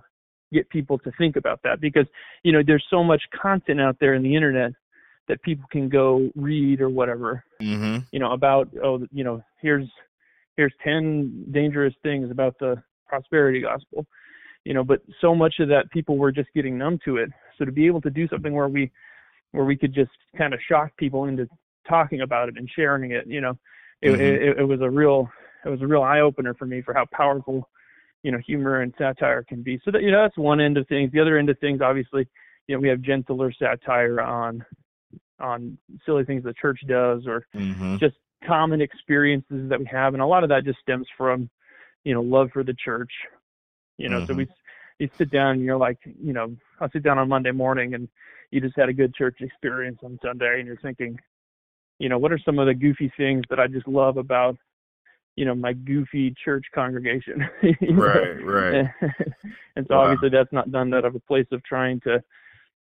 get 0.53 0.69
people 0.71 0.99
to 0.99 1.11
think 1.19 1.37
about 1.37 1.61
that 1.65 1.81
because 1.81 2.07
you 2.45 2.53
know 2.53 2.63
there's 2.65 2.85
so 2.89 3.03
much 3.03 3.23
content 3.41 3.81
out 3.81 3.97
there 4.01 4.15
in 4.15 4.23
the 4.23 4.35
internet 4.35 4.73
that 5.27 5.43
people 5.43 5.65
can 5.73 5.89
go 5.89 6.31
read 6.37 6.81
or 6.81 6.89
whatever 6.89 7.43
mm-hmm. 7.61 7.99
you 8.13 8.21
know 8.21 8.33
about 8.33 8.69
oh 8.83 9.05
you 9.11 9.25
know 9.25 9.43
here's 9.61 9.89
here's 10.57 10.73
10 10.83 11.47
dangerous 11.53 11.95
things 12.03 12.31
about 12.31 12.55
the 12.59 12.77
prosperity 13.07 13.61
gospel 13.61 14.07
you 14.65 14.75
know 14.75 14.85
but 14.85 15.01
so 15.21 15.35
much 15.35 15.55
of 15.61 15.69
that 15.69 15.91
people 15.91 16.17
were 16.17 16.33
just 16.33 16.49
getting 16.55 16.79
numb 16.79 16.99
to 17.05 17.17
it 17.17 17.29
so 17.59 17.65
to 17.65 17.73
be 17.73 17.87
able 17.87 18.01
to 18.01 18.11
do 18.11 18.27
something 18.29 18.55
where 18.55 18.69
we 18.69 18.91
where 19.53 19.65
we 19.65 19.77
could 19.77 19.95
just 19.95 20.11
kind 20.37 20.55
of 20.55 20.61
shock 20.69 20.91
people 20.97 21.27
into 21.27 21.47
talking 21.89 22.23
about 22.23 22.49
it 22.49 22.57
and 22.57 22.69
sharing 22.75 23.13
it 23.13 23.27
you 23.27 23.41
know 23.41 23.57
it, 24.03 24.11
mm-hmm. 24.11 24.21
it, 24.21 24.59
it 24.59 24.65
was 24.69 24.81
a 24.81 24.91
real 24.91 25.29
it 25.65 25.69
was 25.69 25.83
a 25.83 25.87
real 25.87 26.03
eye 26.03 26.21
opener 26.21 26.55
for 26.55 26.67
me 26.67 26.83
for 26.83 26.95
how 26.95 27.07
powerful 27.13 27.69
you 28.23 28.33
know 28.33 28.39
humor 28.45 28.81
and 28.81 28.93
satire 28.99 29.45
can 29.45 29.63
be. 29.63 29.81
So 29.85 29.91
that 29.93 30.03
you 30.03 30.11
know 30.11 30.23
that's 30.23 30.37
one 30.37 30.61
end 30.61 30.77
of 30.77 30.89
things. 30.89 31.13
The 31.13 31.21
other 31.21 31.39
end 31.39 31.51
of 31.51 31.59
things, 31.59 31.81
obviously, 31.81 32.27
you 32.67 32.75
know 32.75 32.81
we 32.81 32.89
have 32.89 33.01
gentler 33.01 33.53
satire 33.53 34.21
on 34.21 34.65
on 35.41 35.79
silly 36.07 36.25
things 36.25 36.43
the 36.45 36.55
church 36.55 36.81
does 36.87 37.27
or 37.27 37.47
mm-hmm. 37.55 37.97
just 37.99 38.17
common 38.47 38.81
experiences 38.81 39.69
that 39.69 39.79
we 39.79 39.87
have, 39.87 40.15
and 40.15 40.23
a 40.23 40.27
lot 40.27 40.43
of 40.43 40.49
that 40.51 40.65
just 40.65 40.79
stems 40.81 41.07
from 41.17 41.49
you 42.05 42.15
know 42.15 42.23
love 42.23 42.51
for 42.53 42.65
the 42.65 42.75
church. 42.75 43.11
You 43.99 44.09
know, 44.09 44.19
mm-hmm. 44.19 44.27
so 44.27 44.35
we 44.35 44.49
you 44.99 45.09
sit 45.17 45.31
down 45.31 45.53
and 45.57 45.65
you're 45.65 45.77
like, 45.77 45.99
you 46.05 46.33
know, 46.33 46.55
I'll 46.81 46.91
sit 46.91 47.03
down 47.03 47.19
on 47.19 47.29
Monday 47.29 47.51
morning 47.51 47.95
and 47.95 48.09
you 48.51 48.61
just 48.61 48.77
had 48.77 48.89
a 48.89 48.93
good 48.93 49.15
church 49.15 49.39
experience 49.41 49.99
on 50.05 50.19
Sunday 50.23 50.59
and 50.59 50.67
you're 50.67 50.77
thinking, 50.77 51.19
you 51.99 52.09
know, 52.09 52.19
what 52.19 52.33
are 52.33 52.39
some 52.39 52.59
of 52.59 52.67
the 52.67 52.75
goofy 52.75 53.13
things 53.17 53.43
that 53.51 53.59
I 53.59 53.67
just 53.67 53.89
love 53.89 54.17
about 54.17 54.57
you 55.37 55.45
know 55.45 55.55
my 55.55 55.73
goofy 55.73 56.35
church 56.45 56.65
congregation 56.75 57.41
right 57.95 58.45
right 58.45 58.87
and 59.77 59.87
so 59.89 59.97
wow. 59.97 60.03
obviously 60.03 60.29
that's 60.29 60.53
not 60.53 60.71
done 60.71 60.93
out 60.95 61.05
of 61.05 61.15
a 61.15 61.21
place 61.21 61.47
of 61.53 61.63
trying 61.65 62.01
to 62.01 62.23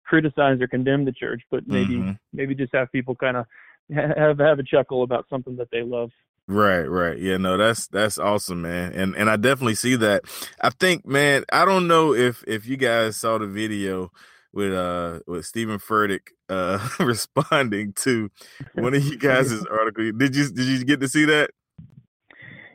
criticize 0.06 0.60
or 0.60 0.68
condemn 0.68 1.04
the 1.04 1.12
church 1.12 1.42
but 1.50 1.66
maybe 1.66 1.94
mm-hmm. 1.94 2.12
maybe 2.32 2.54
just 2.54 2.74
have 2.74 2.90
people 2.92 3.14
kind 3.14 3.36
of 3.36 3.46
have 3.94 4.38
have 4.38 4.58
a 4.58 4.62
chuckle 4.62 5.02
about 5.02 5.26
something 5.28 5.56
that 5.56 5.68
they 5.70 5.82
love. 5.82 6.10
Right 6.48 6.84
right. 6.84 7.18
Yeah 7.18 7.36
no 7.36 7.56
that's 7.56 7.86
that's 7.88 8.18
awesome 8.18 8.62
man. 8.62 8.92
And 8.92 9.16
and 9.16 9.30
i 9.30 9.36
definitely 9.36 9.74
see 9.74 9.96
that. 9.96 10.24
I 10.60 10.70
think 10.70 11.06
man 11.06 11.44
i 11.52 11.64
don't 11.64 11.86
know 11.86 12.14
if 12.14 12.42
if 12.46 12.66
you 12.66 12.76
guys 12.76 13.16
saw 13.16 13.38
the 13.38 13.46
video 13.46 14.10
with 14.52 14.72
uh 14.72 15.20
with 15.26 15.46
Stephen 15.46 15.78
Furtick 15.78 16.28
uh 16.48 16.86
responding 17.00 17.92
to 17.94 18.30
one 18.74 18.94
of 18.94 19.04
you 19.04 19.18
guys' 19.18 19.64
article. 19.66 20.12
Did 20.12 20.36
you 20.36 20.50
did 20.50 20.66
you 20.66 20.84
get 20.84 21.00
to 21.00 21.08
see 21.08 21.24
that? 21.26 21.50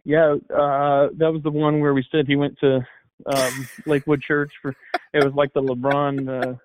yeah, 0.08 0.36
uh, 0.50 1.10
that 1.18 1.34
was 1.34 1.42
the 1.44 1.52
one 1.52 1.82
where 1.82 1.94
we 1.94 2.06
said 2.10 2.28
he 2.28 2.38
went 2.38 2.58
to 2.60 2.80
um, 3.26 3.70
Lakewood 3.86 4.22
Church 4.22 4.54
for. 4.62 4.76
It 5.14 5.24
was 5.24 5.34
like 5.34 5.54
the 5.54 5.62
LeBron. 5.62 6.28
Uh, 6.28 6.56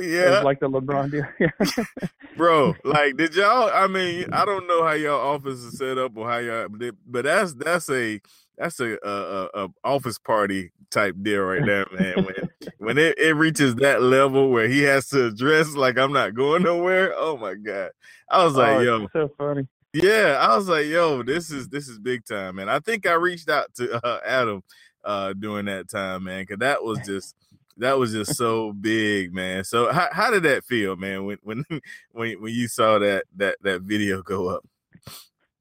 yeah, 0.00 0.26
it 0.26 0.30
was 0.30 0.44
like 0.44 0.60
the 0.60 0.68
LeBron 0.68 1.10
deal. 1.10 1.86
Bro, 2.36 2.74
like, 2.84 3.16
did 3.16 3.34
y'all? 3.34 3.70
I 3.72 3.86
mean, 3.86 4.32
I 4.32 4.44
don't 4.44 4.66
know 4.66 4.84
how 4.84 4.92
y'all 4.92 5.34
office 5.34 5.60
is 5.60 5.78
set 5.78 5.98
up 5.98 6.16
or 6.16 6.28
how 6.28 6.38
y'all, 6.38 6.68
but 7.06 7.24
that's 7.24 7.54
that's 7.54 7.90
a 7.90 8.20
that's 8.56 8.80
a, 8.80 8.98
a, 9.02 9.64
a 9.64 9.68
office 9.84 10.18
party 10.18 10.72
type 10.90 11.16
deal 11.22 11.42
right 11.42 11.64
there, 11.64 11.86
man. 11.92 12.24
When 12.24 12.50
when 12.78 12.98
it, 12.98 13.18
it 13.18 13.34
reaches 13.34 13.74
that 13.76 14.02
level 14.02 14.50
where 14.50 14.68
he 14.68 14.82
has 14.82 15.08
to 15.08 15.26
address 15.26 15.74
like 15.74 15.98
I'm 15.98 16.12
not 16.12 16.34
going 16.34 16.62
nowhere. 16.62 17.12
Oh 17.16 17.36
my 17.36 17.54
god, 17.54 17.90
I 18.30 18.44
was 18.44 18.54
like, 18.54 18.76
oh, 18.76 18.80
yo, 18.80 19.08
so 19.12 19.30
funny. 19.36 19.66
Yeah, 19.92 20.38
I 20.40 20.56
was 20.56 20.68
like, 20.68 20.86
yo, 20.86 21.22
this 21.22 21.50
is 21.50 21.68
this 21.68 21.88
is 21.88 21.98
big 21.98 22.24
time, 22.24 22.56
man. 22.56 22.68
I 22.68 22.78
think 22.78 23.06
I 23.06 23.14
reached 23.14 23.50
out 23.50 23.74
to 23.74 24.04
uh, 24.06 24.20
Adam 24.26 24.62
uh 25.04 25.32
during 25.32 25.66
that 25.66 25.88
time, 25.88 26.24
man, 26.24 26.42
because 26.42 26.58
that 26.58 26.82
was 26.82 26.98
just 27.06 27.34
that 27.78 27.98
was 27.98 28.12
just 28.12 28.36
so 28.36 28.72
big, 28.72 29.34
man. 29.34 29.64
So 29.64 29.92
how 29.92 30.08
how 30.12 30.30
did 30.30 30.42
that 30.44 30.64
feel, 30.64 30.96
man, 30.96 31.24
when 31.24 31.38
when 31.42 31.64
when 32.12 32.40
when 32.40 32.54
you 32.54 32.68
saw 32.68 32.98
that 32.98 33.24
that 33.36 33.56
that 33.62 33.82
video 33.82 34.22
go 34.22 34.48
up? 34.48 34.64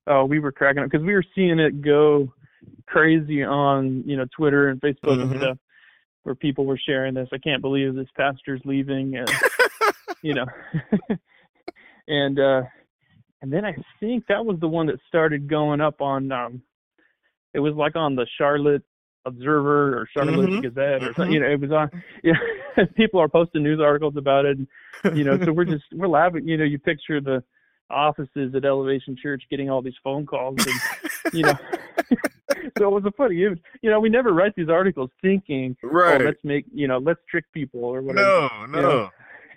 Oh, 0.07 0.25
we 0.25 0.39
were 0.39 0.51
cracking 0.51 0.83
up 0.83 0.89
because 0.89 1.05
we 1.05 1.13
were 1.13 1.23
seeing 1.35 1.59
it 1.59 1.81
go 1.81 2.33
crazy 2.85 3.43
on 3.43 4.03
you 4.05 4.17
know 4.17 4.25
Twitter 4.35 4.69
and 4.69 4.81
Facebook 4.81 5.17
mm-hmm. 5.17 5.31
and 5.31 5.41
stuff, 5.41 5.57
where 6.23 6.35
people 6.35 6.65
were 6.65 6.79
sharing 6.85 7.13
this. 7.13 7.29
I 7.31 7.37
can't 7.37 7.61
believe 7.61 7.95
this 7.95 8.07
pastor's 8.15 8.61
leaving, 8.65 9.15
and 9.15 9.29
you 10.21 10.33
know, 10.33 10.45
and 12.07 12.39
uh 12.39 12.63
and 13.41 13.51
then 13.51 13.65
I 13.65 13.75
think 13.99 14.27
that 14.27 14.45
was 14.45 14.59
the 14.59 14.67
one 14.67 14.87
that 14.87 14.99
started 15.07 15.49
going 15.49 15.81
up 15.81 16.01
on 16.01 16.31
um 16.31 16.61
it 17.53 17.59
was 17.59 17.73
like 17.75 17.95
on 17.95 18.15
the 18.15 18.27
Charlotte 18.37 18.83
Observer 19.25 19.97
or 19.97 20.07
Charlotte 20.13 20.49
mm-hmm. 20.49 20.61
Gazette 20.61 21.03
or 21.03 21.13
something. 21.13 21.25
Mm-hmm. 21.25 21.33
You 21.33 21.39
know, 21.41 21.49
it 21.49 21.59
was 21.59 21.71
on. 21.71 21.89
Yeah, 22.23 22.33
you 22.77 22.83
know, 22.83 22.85
people 22.95 23.19
are 23.19 23.27
posting 23.27 23.63
news 23.63 23.79
articles 23.79 24.15
about 24.17 24.45
it. 24.45 24.57
And, 24.57 25.17
you 25.17 25.23
know, 25.23 25.37
so 25.43 25.51
we're 25.51 25.65
just 25.65 25.83
we're 25.93 26.07
laughing. 26.07 26.47
You 26.47 26.57
know, 26.57 26.63
you 26.63 26.79
picture 26.79 27.21
the 27.21 27.43
offices 27.89 28.55
at 28.55 28.65
Elevation 28.65 29.15
Church 29.21 29.43
getting 29.49 29.69
all 29.69 29.81
these 29.81 29.97
phone 30.03 30.25
calls, 30.25 30.57
and 30.65 31.33
you 31.33 31.43
know. 31.43 31.53
so 32.77 32.87
it 32.87 32.91
was 32.91 33.03
a 33.05 33.11
funny 33.11 33.43
image. 33.43 33.61
You 33.81 33.91
know, 33.91 33.99
we 33.99 34.09
never 34.09 34.33
write 34.33 34.53
these 34.55 34.69
articles 34.69 35.09
thinking, 35.21 35.75
oh, 35.83 35.87
right? 35.87 36.21
Oh, 36.21 36.25
let's 36.25 36.43
make 36.43 36.65
you 36.73 36.87
know, 36.87 36.97
let's 36.97 37.19
trick 37.29 37.45
people 37.53 37.83
or 37.83 38.01
whatever. 38.01 38.27
No, 38.27 38.65
no. 38.65 38.77
You 38.77 38.81
know? 38.81 39.09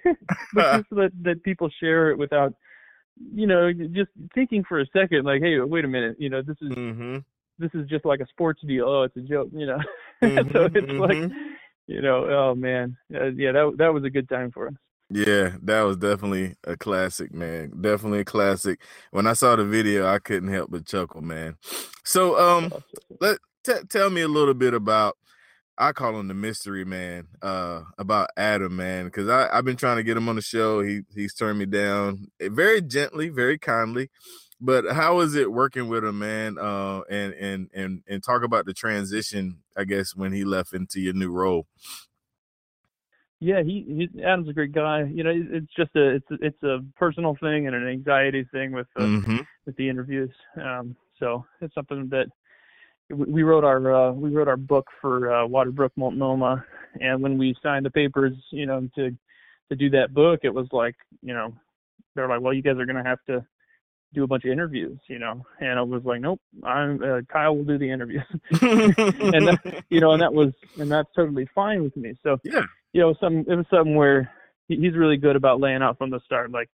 but 0.54 0.76
just 0.78 0.90
that 0.90 1.10
that 1.22 1.42
people 1.42 1.70
share 1.80 2.10
it 2.10 2.18
without 2.18 2.54
you 3.34 3.46
know, 3.46 3.72
just 3.72 4.10
thinking 4.34 4.64
for 4.68 4.80
a 4.80 4.86
second, 4.86 5.24
like, 5.24 5.40
hey, 5.40 5.58
wait 5.60 5.84
a 5.84 5.88
minute, 5.88 6.16
you 6.18 6.28
know, 6.28 6.42
this 6.42 6.56
is 6.60 6.70
mm-hmm. 6.70 7.18
This 7.58 7.70
is 7.74 7.86
just 7.88 8.04
like 8.04 8.20
a 8.20 8.26
sports 8.28 8.60
deal. 8.66 8.86
Oh, 8.86 9.02
it's 9.02 9.16
a 9.16 9.20
joke, 9.20 9.48
you 9.52 9.66
know. 9.66 9.78
Mm-hmm, 10.22 10.52
so 10.52 10.64
it's 10.64 10.76
mm-hmm. 10.76 11.00
like, 11.00 11.32
you 11.86 12.00
know, 12.00 12.24
oh 12.24 12.54
man, 12.54 12.96
uh, 13.14 13.26
yeah, 13.32 13.52
that 13.52 13.74
that 13.76 13.92
was 13.92 14.04
a 14.04 14.10
good 14.10 14.26
time 14.26 14.50
for 14.52 14.68
us. 14.68 14.74
Yeah, 15.10 15.56
that 15.64 15.82
was 15.82 15.98
definitely 15.98 16.54
a 16.64 16.78
classic, 16.78 17.34
man. 17.34 17.72
Definitely 17.78 18.20
a 18.20 18.24
classic. 18.24 18.80
When 19.10 19.26
I 19.26 19.34
saw 19.34 19.54
the 19.56 19.64
video, 19.64 20.06
I 20.06 20.20
couldn't 20.20 20.48
help 20.48 20.70
but 20.70 20.86
chuckle, 20.86 21.20
man. 21.20 21.56
So, 22.04 22.38
um, 22.38 22.72
let 23.20 23.38
t- 23.64 23.82
tell 23.90 24.08
me 24.08 24.22
a 24.22 24.28
little 24.28 24.54
bit 24.54 24.72
about 24.72 25.16
I 25.76 25.92
call 25.92 26.18
him 26.18 26.28
the 26.28 26.34
mystery 26.34 26.84
man 26.84 27.26
uh, 27.42 27.82
about 27.98 28.30
Adam, 28.36 28.76
man, 28.76 29.06
because 29.06 29.28
I've 29.28 29.64
been 29.64 29.76
trying 29.76 29.96
to 29.96 30.04
get 30.04 30.16
him 30.16 30.28
on 30.28 30.36
the 30.36 30.42
show. 30.42 30.80
He 30.80 31.02
he's 31.14 31.34
turned 31.34 31.58
me 31.58 31.66
down 31.66 32.28
eh, 32.40 32.48
very 32.50 32.80
gently, 32.80 33.28
very 33.28 33.58
kindly. 33.58 34.10
But 34.64 34.92
how 34.92 35.20
is 35.20 35.34
it 35.34 35.52
working 35.52 35.88
with 35.88 36.06
him, 36.06 36.20
man? 36.20 36.56
Uh, 36.58 37.02
and 37.10 37.34
and 37.34 37.70
and 37.74 38.02
and 38.08 38.22
talk 38.22 38.42
about 38.42 38.64
the 38.64 38.72
transition, 38.72 39.58
I 39.76 39.84
guess, 39.84 40.16
when 40.16 40.32
he 40.32 40.42
left 40.42 40.72
into 40.72 41.00
your 41.00 41.12
new 41.12 41.30
role. 41.30 41.66
Yeah, 43.40 43.62
he, 43.62 44.08
he 44.14 44.22
Adam's 44.22 44.48
a 44.48 44.54
great 44.54 44.72
guy. 44.72 45.02
You 45.02 45.22
know, 45.22 45.32
it's 45.34 45.70
just 45.76 45.94
a 45.96 46.14
it's 46.14 46.26
it's 46.40 46.62
a 46.62 46.78
personal 46.96 47.36
thing 47.42 47.66
and 47.66 47.76
an 47.76 47.86
anxiety 47.86 48.46
thing 48.52 48.72
with 48.72 48.86
the, 48.96 49.02
mm-hmm. 49.02 49.38
with 49.66 49.76
the 49.76 49.86
interviews. 49.86 50.30
Um, 50.58 50.96
so 51.20 51.44
it's 51.60 51.74
something 51.74 52.08
that 52.08 52.28
we 53.10 53.42
wrote 53.42 53.64
our 53.64 53.94
uh, 53.94 54.12
we 54.12 54.30
wrote 54.30 54.48
our 54.48 54.56
book 54.56 54.86
for 54.98 55.30
uh, 55.30 55.46
Waterbrook 55.46 55.90
Multnomah, 55.96 56.64
and 57.02 57.22
when 57.22 57.36
we 57.36 57.54
signed 57.62 57.84
the 57.84 57.90
papers, 57.90 58.32
you 58.50 58.64
know, 58.64 58.88
to 58.94 59.10
to 59.68 59.76
do 59.76 59.90
that 59.90 60.14
book, 60.14 60.40
it 60.42 60.54
was 60.54 60.68
like, 60.72 60.96
you 61.20 61.34
know, 61.34 61.52
they're 62.14 62.28
like, 62.28 62.40
well, 62.40 62.54
you 62.54 62.62
guys 62.62 62.78
are 62.78 62.86
gonna 62.86 63.04
have 63.04 63.22
to 63.26 63.44
do 64.14 64.24
a 64.24 64.26
bunch 64.26 64.44
of 64.44 64.50
interviews, 64.50 64.98
you 65.08 65.18
know, 65.18 65.44
and 65.60 65.78
I 65.78 65.82
was 65.82 66.02
like, 66.04 66.20
nope, 66.20 66.40
I'm 66.62 67.02
uh, 67.02 67.20
Kyle 67.30 67.56
will 67.56 67.64
do 67.64 67.78
the 67.78 67.90
interviews, 67.90 68.24
and 68.50 69.48
that, 69.48 69.84
you 69.90 70.00
know, 70.00 70.12
and 70.12 70.22
that 70.22 70.32
was 70.32 70.52
and 70.78 70.90
that's 70.90 71.08
totally 71.14 71.48
fine 71.54 71.82
with 71.82 71.96
me. 71.96 72.14
So 72.22 72.38
yeah, 72.44 72.62
you 72.92 73.00
know, 73.00 73.14
some 73.20 73.38
it 73.38 73.54
was 73.54 73.66
something 73.70 73.94
where 73.94 74.30
he's 74.68 74.94
really 74.94 75.16
good 75.16 75.36
about 75.36 75.60
laying 75.60 75.82
out 75.82 75.98
from 75.98 76.10
the 76.10 76.20
start, 76.24 76.50
like 76.50 76.70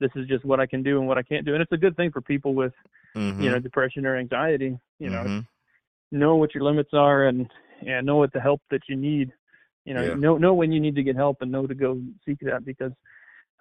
this 0.00 0.10
is 0.16 0.26
just 0.26 0.44
what 0.44 0.60
I 0.60 0.66
can 0.66 0.82
do 0.82 0.98
and 0.98 1.06
what 1.06 1.18
I 1.18 1.22
can't 1.22 1.46
do, 1.46 1.54
and 1.54 1.62
it's 1.62 1.72
a 1.72 1.76
good 1.76 1.96
thing 1.96 2.10
for 2.10 2.20
people 2.20 2.54
with, 2.54 2.72
mm-hmm. 3.16 3.42
you 3.42 3.50
know, 3.50 3.58
depression 3.58 4.06
or 4.06 4.16
anxiety, 4.16 4.78
you 4.98 5.10
know. 5.10 5.22
Mm-hmm 5.22 5.40
know 6.12 6.36
what 6.36 6.54
your 6.54 6.62
limits 6.62 6.90
are 6.92 7.26
and 7.26 7.50
and 7.84 8.06
know 8.06 8.16
what 8.16 8.32
the 8.32 8.40
help 8.40 8.60
that 8.70 8.82
you 8.88 8.94
need. 8.94 9.32
You 9.84 9.94
know, 9.94 10.02
yeah. 10.02 10.14
know 10.14 10.36
know 10.36 10.54
when 10.54 10.70
you 10.70 10.78
need 10.78 10.94
to 10.94 11.02
get 11.02 11.16
help 11.16 11.38
and 11.40 11.50
know 11.50 11.66
to 11.66 11.74
go 11.74 12.00
seek 12.24 12.38
that 12.42 12.64
because 12.64 12.92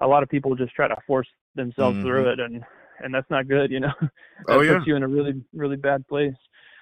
a 0.02 0.08
lot 0.08 0.22
of 0.22 0.30
people 0.30 0.56
just 0.56 0.76
try 0.76 0.88
to 0.88 0.96
force 1.08 1.28
themselves 1.56 1.98
mm-hmm. 1.98 2.06
through 2.06 2.30
it 2.32 2.40
and 2.40 2.64
and 3.04 3.14
that's 3.14 3.30
not 3.30 3.48
good. 3.48 3.72
You 3.72 3.82
know, 3.82 3.94
that 4.02 4.10
oh, 4.48 4.62
yeah. 4.62 4.76
puts 4.76 4.88
you 4.88 4.96
in 4.96 5.04
a 5.04 5.08
really 5.08 5.42
really 5.54 5.78
bad 5.78 6.08
place. 6.08 6.34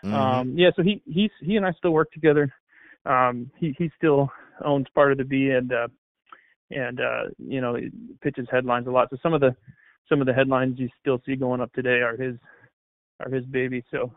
Mm-hmm. 0.03 0.13
Um, 0.13 0.57
yeah, 0.57 0.69
so 0.75 0.83
he 0.83 1.01
he's 1.05 1.31
he 1.41 1.55
and 1.55 1.65
I 1.65 1.71
still 1.73 1.91
work 1.91 2.11
together. 2.11 2.53
Um, 3.05 3.51
he 3.57 3.75
he 3.77 3.91
still 3.97 4.29
owns 4.63 4.87
part 4.93 5.11
of 5.11 5.17
the 5.17 5.23
Bee 5.23 5.51
and 5.51 5.71
uh, 5.71 5.87
and 6.71 6.99
uh, 6.99 7.23
you 7.37 7.61
know 7.61 7.77
pitches 8.21 8.47
headlines 8.51 8.87
a 8.87 8.91
lot. 8.91 9.09
So 9.09 9.17
some 9.21 9.33
of 9.33 9.41
the 9.41 9.55
some 10.07 10.21
of 10.21 10.27
the 10.27 10.33
headlines 10.33 10.79
you 10.79 10.89
still 10.99 11.21
see 11.25 11.35
going 11.35 11.61
up 11.61 11.71
today 11.73 12.01
are 12.01 12.17
his 12.17 12.35
are 13.19 13.29
his 13.29 13.45
baby. 13.45 13.83
So 13.91 14.11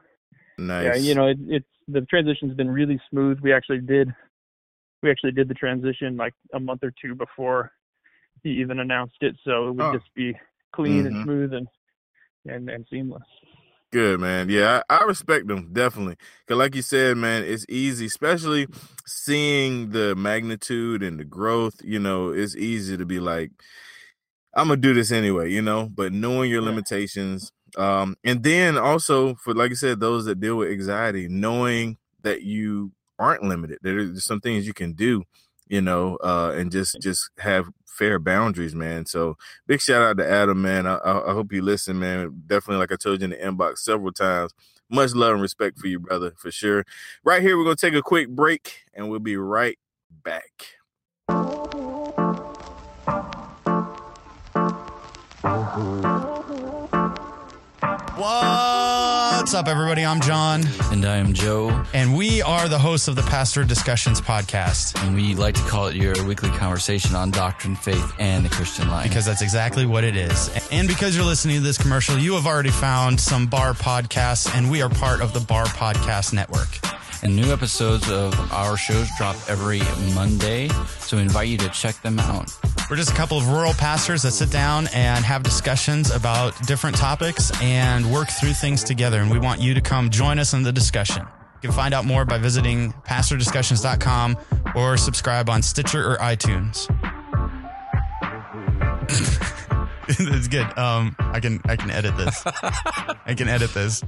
Nice. 0.58 0.84
Yeah, 0.84 0.94
you 0.94 1.14
know, 1.14 1.26
it, 1.28 1.38
it's 1.48 1.66
the 1.88 2.02
transition's 2.02 2.54
been 2.54 2.70
really 2.70 3.00
smooth. 3.10 3.40
We 3.40 3.52
actually 3.52 3.80
did 3.80 4.12
we 5.02 5.10
actually 5.10 5.32
did 5.32 5.48
the 5.48 5.54
transition 5.54 6.16
like 6.16 6.34
a 6.54 6.60
month 6.60 6.84
or 6.84 6.92
two 7.02 7.14
before 7.14 7.72
he 8.42 8.50
even 8.50 8.78
announced 8.78 9.16
it, 9.20 9.36
so 9.44 9.68
it 9.68 9.72
would 9.72 9.84
oh. 9.84 9.92
just 9.92 10.14
be 10.14 10.36
clean 10.72 11.04
mm-hmm. 11.04 11.14
and 11.14 11.24
smooth 11.24 11.52
and 11.54 11.66
and 12.46 12.68
and 12.68 12.86
seamless. 12.90 13.22
Good 13.92 14.20
man, 14.20 14.48
yeah, 14.48 14.80
I, 14.88 15.00
I 15.00 15.04
respect 15.04 15.48
them 15.48 15.68
definitely. 15.72 16.16
Cause 16.48 16.56
like 16.56 16.74
you 16.74 16.80
said, 16.80 17.18
man, 17.18 17.44
it's 17.44 17.66
easy, 17.68 18.06
especially 18.06 18.66
seeing 19.04 19.90
the 19.90 20.14
magnitude 20.16 21.02
and 21.02 21.20
the 21.20 21.24
growth. 21.24 21.74
You 21.84 21.98
know, 21.98 22.30
it's 22.30 22.56
easy 22.56 22.96
to 22.96 23.04
be 23.04 23.20
like, 23.20 23.50
I'm 24.54 24.68
gonna 24.68 24.80
do 24.80 24.94
this 24.94 25.12
anyway, 25.12 25.50
you 25.50 25.60
know. 25.60 25.90
But 25.94 26.12
knowing 26.12 26.50
your 26.50 26.62
limitations, 26.62 27.52
um, 27.76 28.16
and 28.24 28.42
then 28.42 28.78
also 28.78 29.34
for 29.36 29.54
like 29.54 29.70
I 29.72 29.74
said, 29.74 30.00
those 30.00 30.24
that 30.24 30.40
deal 30.40 30.56
with 30.56 30.70
anxiety, 30.70 31.28
knowing 31.28 31.98
that 32.22 32.42
you 32.42 32.92
aren't 33.18 33.44
limited, 33.44 33.78
there's 33.82 34.24
some 34.24 34.40
things 34.40 34.66
you 34.66 34.74
can 34.74 34.94
do, 34.94 35.22
you 35.68 35.82
know, 35.82 36.16
uh, 36.24 36.52
and 36.56 36.72
just 36.72 36.96
just 37.00 37.30
have 37.38 37.66
fair 37.92 38.18
boundaries, 38.18 38.74
man. 38.74 39.06
So 39.06 39.36
big 39.66 39.80
shout 39.80 40.02
out 40.02 40.16
to 40.18 40.28
Adam, 40.28 40.62
man. 40.62 40.86
I, 40.86 40.96
I 40.96 41.32
hope 41.32 41.52
you 41.52 41.62
listen, 41.62 41.98
man. 41.98 42.42
Definitely, 42.46 42.78
like 42.78 42.92
I 42.92 42.96
told 42.96 43.20
you 43.20 43.24
in 43.24 43.30
the 43.30 43.36
inbox 43.36 43.78
several 43.78 44.12
times. 44.12 44.52
Much 44.90 45.14
love 45.14 45.32
and 45.32 45.42
respect 45.42 45.78
for 45.78 45.86
you, 45.86 45.98
brother, 45.98 46.32
for 46.36 46.50
sure. 46.50 46.84
Right 47.24 47.42
here, 47.42 47.56
we're 47.56 47.64
gonna 47.64 47.76
take 47.76 47.94
a 47.94 48.02
quick 48.02 48.28
break, 48.28 48.80
and 48.94 49.08
we'll 49.10 49.20
be 49.20 49.36
right 49.36 49.78
back. 50.10 50.76
What's 59.42 59.54
up, 59.54 59.66
everybody? 59.66 60.04
I'm 60.04 60.20
John. 60.20 60.62
And 60.92 61.04
I 61.04 61.16
am 61.16 61.32
Joe. 61.32 61.84
And 61.94 62.16
we 62.16 62.42
are 62.42 62.68
the 62.68 62.78
hosts 62.78 63.08
of 63.08 63.16
the 63.16 63.22
Pastor 63.22 63.64
Discussions 63.64 64.20
podcast. 64.20 64.96
And 65.04 65.16
we 65.16 65.34
like 65.34 65.56
to 65.56 65.62
call 65.62 65.88
it 65.88 65.96
your 65.96 66.14
weekly 66.24 66.48
conversation 66.50 67.16
on 67.16 67.32
doctrine, 67.32 67.74
faith, 67.74 68.14
and 68.20 68.44
the 68.44 68.50
Christian 68.50 68.88
life. 68.88 69.08
Because 69.08 69.26
that's 69.26 69.42
exactly 69.42 69.84
what 69.84 70.04
it 70.04 70.14
is. 70.14 70.48
And 70.70 70.86
because 70.86 71.16
you're 71.16 71.24
listening 71.24 71.56
to 71.56 71.62
this 71.62 71.76
commercial, 71.76 72.16
you 72.18 72.34
have 72.34 72.46
already 72.46 72.70
found 72.70 73.20
some 73.20 73.48
bar 73.48 73.72
podcasts, 73.72 74.48
and 74.54 74.70
we 74.70 74.80
are 74.80 74.88
part 74.88 75.20
of 75.20 75.32
the 75.34 75.40
Bar 75.40 75.64
Podcast 75.64 76.32
Network 76.32 76.78
and 77.24 77.34
new 77.34 77.52
episodes 77.52 78.08
of 78.12 78.38
our 78.52 78.76
shows 78.76 79.08
drop 79.18 79.34
every 79.48 79.80
Monday. 80.14 80.68
So 81.00 81.16
we 81.16 81.24
invite 81.24 81.48
you 81.48 81.58
to 81.58 81.68
check 81.70 82.00
them 82.02 82.20
out. 82.20 82.56
We're 82.92 82.96
just 82.96 83.12
a 83.12 83.14
couple 83.14 83.38
of 83.38 83.48
rural 83.48 83.72
pastors 83.72 84.20
that 84.20 84.32
sit 84.32 84.50
down 84.50 84.86
and 84.92 85.24
have 85.24 85.42
discussions 85.42 86.10
about 86.10 86.54
different 86.66 86.94
topics 86.94 87.50
and 87.62 88.12
work 88.12 88.28
through 88.28 88.52
things 88.52 88.84
together. 88.84 89.18
And 89.22 89.30
we 89.30 89.38
want 89.38 89.62
you 89.62 89.72
to 89.72 89.80
come 89.80 90.10
join 90.10 90.38
us 90.38 90.52
in 90.52 90.62
the 90.62 90.72
discussion. 90.72 91.22
You 91.62 91.70
can 91.70 91.72
find 91.72 91.94
out 91.94 92.04
more 92.04 92.26
by 92.26 92.36
visiting 92.36 92.92
pastordiscussions.com 93.08 94.36
or 94.74 94.98
subscribe 94.98 95.48
on 95.48 95.62
Stitcher 95.62 96.06
or 96.06 96.18
iTunes. 96.18 96.84
it's 100.08 100.48
good. 100.48 100.66
Um, 100.76 101.16
I 101.18 101.40
can 101.40 101.62
I 101.64 101.76
can 101.76 101.90
edit 101.90 102.14
this. 102.18 102.42
I 102.46 103.32
can 103.34 103.48
edit 103.48 103.72
this. 103.72 104.04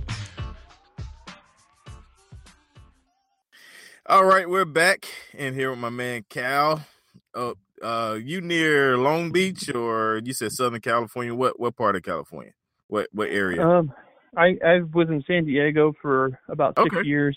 All 4.04 4.26
right, 4.26 4.46
we're 4.46 4.66
back 4.66 5.08
in 5.32 5.54
here 5.54 5.70
with 5.70 5.78
my 5.78 5.88
man 5.88 6.26
Cal. 6.28 6.84
Oh, 7.32 7.54
uh, 7.82 8.18
you 8.22 8.40
near 8.40 8.96
Long 8.96 9.30
Beach 9.30 9.74
or 9.74 10.20
you 10.24 10.32
said 10.32 10.52
Southern 10.52 10.80
California? 10.80 11.34
What 11.34 11.58
what 11.58 11.76
part 11.76 11.96
of 11.96 12.02
California? 12.02 12.52
What 12.88 13.08
what 13.12 13.28
area? 13.30 13.66
Um, 13.66 13.92
I 14.36 14.56
I 14.64 14.80
was 14.92 15.08
in 15.08 15.22
San 15.26 15.44
Diego 15.44 15.92
for 16.00 16.38
about 16.48 16.78
six 16.78 16.96
okay. 16.96 17.06
years. 17.06 17.36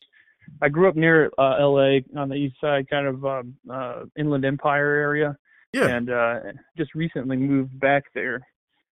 I 0.62 0.70
grew 0.70 0.88
up 0.88 0.96
near 0.96 1.30
uh, 1.38 1.56
L.A. 1.60 2.06
on 2.16 2.30
the 2.30 2.36
east 2.36 2.56
side, 2.62 2.90
kind 2.90 3.06
of 3.06 3.26
um, 3.26 3.56
uh, 3.70 4.04
Inland 4.18 4.46
Empire 4.46 4.96
area. 4.96 5.38
Yeah. 5.74 5.88
And 5.88 6.10
uh, 6.10 6.40
just 6.78 6.96
recently 6.96 7.36
moved 7.36 7.78
back 7.78 8.06
there, 8.16 8.48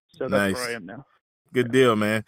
so 0.10 0.28
that's 0.28 0.32
nice. 0.32 0.56
where 0.56 0.72
I 0.72 0.74
am 0.74 0.86
now. 0.86 1.06
Good 1.54 1.72
deal, 1.72 1.96
man. 1.96 2.26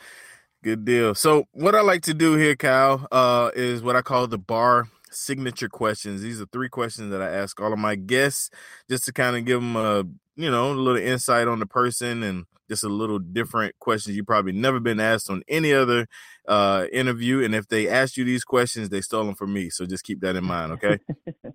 Good 0.63 0.85
deal. 0.85 1.13
So 1.15 1.47
what 1.51 1.75
I 1.75 1.81
like 1.81 2.01
to 2.03 2.13
do 2.13 2.35
here, 2.35 2.55
Kyle, 2.55 3.07
uh, 3.11 3.51
is 3.55 3.83
what 3.83 3.95
I 3.95 4.01
call 4.01 4.25
the 4.27 4.37
bar 4.37 4.87
signature 5.17 5.69
questions. 5.69 6.21
These 6.21 6.41
are 6.41 6.45
three 6.47 6.69
questions 6.69 7.11
that 7.11 7.21
I 7.21 7.29
ask 7.29 7.59
all 7.59 7.73
of 7.73 7.79
my 7.79 7.95
guests 7.95 8.49
just 8.89 9.05
to 9.05 9.13
kind 9.13 9.35
of 9.35 9.45
give 9.45 9.61
them 9.61 9.75
a, 9.75 10.03
you 10.35 10.51
know, 10.51 10.71
a 10.71 10.73
little 10.73 11.01
insight 11.01 11.47
on 11.47 11.59
the 11.59 11.65
person 11.65 12.23
and 12.23 12.45
just 12.69 12.83
a 12.83 12.89
little 12.89 13.19
different 13.19 13.77
questions 13.79 14.15
you 14.15 14.23
probably 14.23 14.51
never 14.51 14.79
been 14.79 14.99
asked 14.99 15.29
on 15.29 15.41
any 15.47 15.73
other 15.73 16.07
uh, 16.47 16.85
interview. 16.91 17.43
And 17.43 17.55
if 17.55 17.67
they 17.67 17.87
ask 17.87 18.17
you 18.17 18.23
these 18.25 18.43
questions, 18.43 18.89
they 18.89 19.01
stole 19.01 19.25
them 19.25 19.35
from 19.35 19.53
me. 19.53 19.69
So 19.69 19.85
just 19.85 20.03
keep 20.03 20.19
that 20.21 20.35
in 20.35 20.43
mind, 20.43 20.73
okay? 20.73 20.99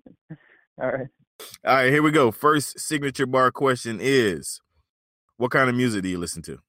all 0.81 0.91
right. 0.91 1.07
All 1.65 1.75
right, 1.75 1.91
here 1.91 2.03
we 2.03 2.11
go. 2.11 2.31
First 2.31 2.79
signature 2.79 3.25
bar 3.25 3.51
question 3.51 3.99
is 4.01 4.61
what 5.37 5.51
kind 5.51 5.69
of 5.69 5.75
music 5.75 6.03
do 6.03 6.09
you 6.09 6.17
listen 6.17 6.41
to? 6.43 6.59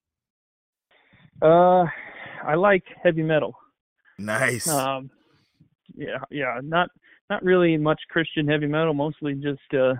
Uh 1.42 1.84
I 2.46 2.54
like 2.54 2.84
heavy 3.02 3.22
metal. 3.22 3.54
Nice. 4.18 4.68
Um 4.68 5.10
yeah, 5.96 6.18
yeah, 6.30 6.60
not 6.62 6.90
not 7.30 7.42
really 7.42 7.76
much 7.76 8.00
Christian 8.10 8.46
heavy 8.46 8.66
metal, 8.66 8.94
mostly 8.94 9.34
just 9.34 9.60
uh, 9.72 9.94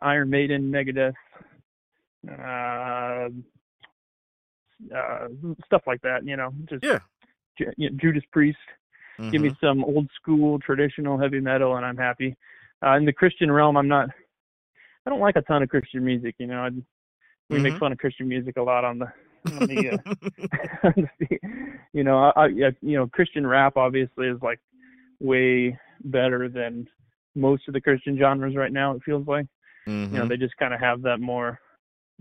Iron 0.00 0.30
Maiden, 0.30 0.70
Megadeth, 0.70 1.14
uh, 2.28 3.28
uh, 4.94 5.28
stuff 5.66 5.82
like 5.86 6.00
that. 6.02 6.24
You 6.24 6.36
know, 6.36 6.52
just 6.68 6.84
yeah, 6.84 6.98
you 7.76 7.90
know, 7.90 7.96
Judas 8.00 8.24
Priest. 8.32 8.58
Mm-hmm. 9.18 9.30
Give 9.30 9.42
me 9.42 9.50
mm-hmm. 9.50 9.66
some 9.66 9.84
old 9.84 10.08
school 10.16 10.58
traditional 10.58 11.18
heavy 11.18 11.40
metal, 11.40 11.76
and 11.76 11.84
I'm 11.84 11.98
happy. 11.98 12.36
Uh, 12.84 12.96
in 12.96 13.04
the 13.04 13.12
Christian 13.12 13.50
realm, 13.50 13.76
I'm 13.76 13.88
not. 13.88 14.08
I 15.06 15.10
don't 15.10 15.20
like 15.20 15.36
a 15.36 15.42
ton 15.42 15.62
of 15.62 15.68
Christian 15.68 16.04
music. 16.04 16.36
You 16.38 16.46
know, 16.46 16.60
I, 16.60 16.68
we 16.68 17.56
mm-hmm. 17.56 17.62
make 17.62 17.78
fun 17.78 17.92
of 17.92 17.98
Christian 17.98 18.28
music 18.28 18.56
a 18.56 18.62
lot 18.62 18.84
on 18.84 18.98
the 18.98 19.06
the, 19.44 19.98
uh, 20.84 20.90
you 21.92 22.04
know, 22.04 22.18
I, 22.36 22.42
I, 22.44 22.48
you 22.80 22.96
know, 22.96 23.06
Christian 23.08 23.46
rap 23.46 23.76
obviously 23.76 24.28
is 24.28 24.38
like 24.42 24.60
way 25.22 25.78
better 26.04 26.48
than 26.48 26.86
most 27.34 27.62
of 27.68 27.74
the 27.74 27.80
Christian 27.80 28.18
genres 28.18 28.56
right 28.56 28.72
now. 28.72 28.94
It 28.94 29.02
feels 29.04 29.26
like 29.26 29.46
mm-hmm. 29.86 29.90
you 29.90 30.18
know 30.18 30.20
mm-hmm. 30.20 30.28
they 30.28 30.36
just 30.36 30.56
kind 30.56 30.74
of 30.74 30.80
have 30.80 31.02
that 31.02 31.20
more 31.20 31.58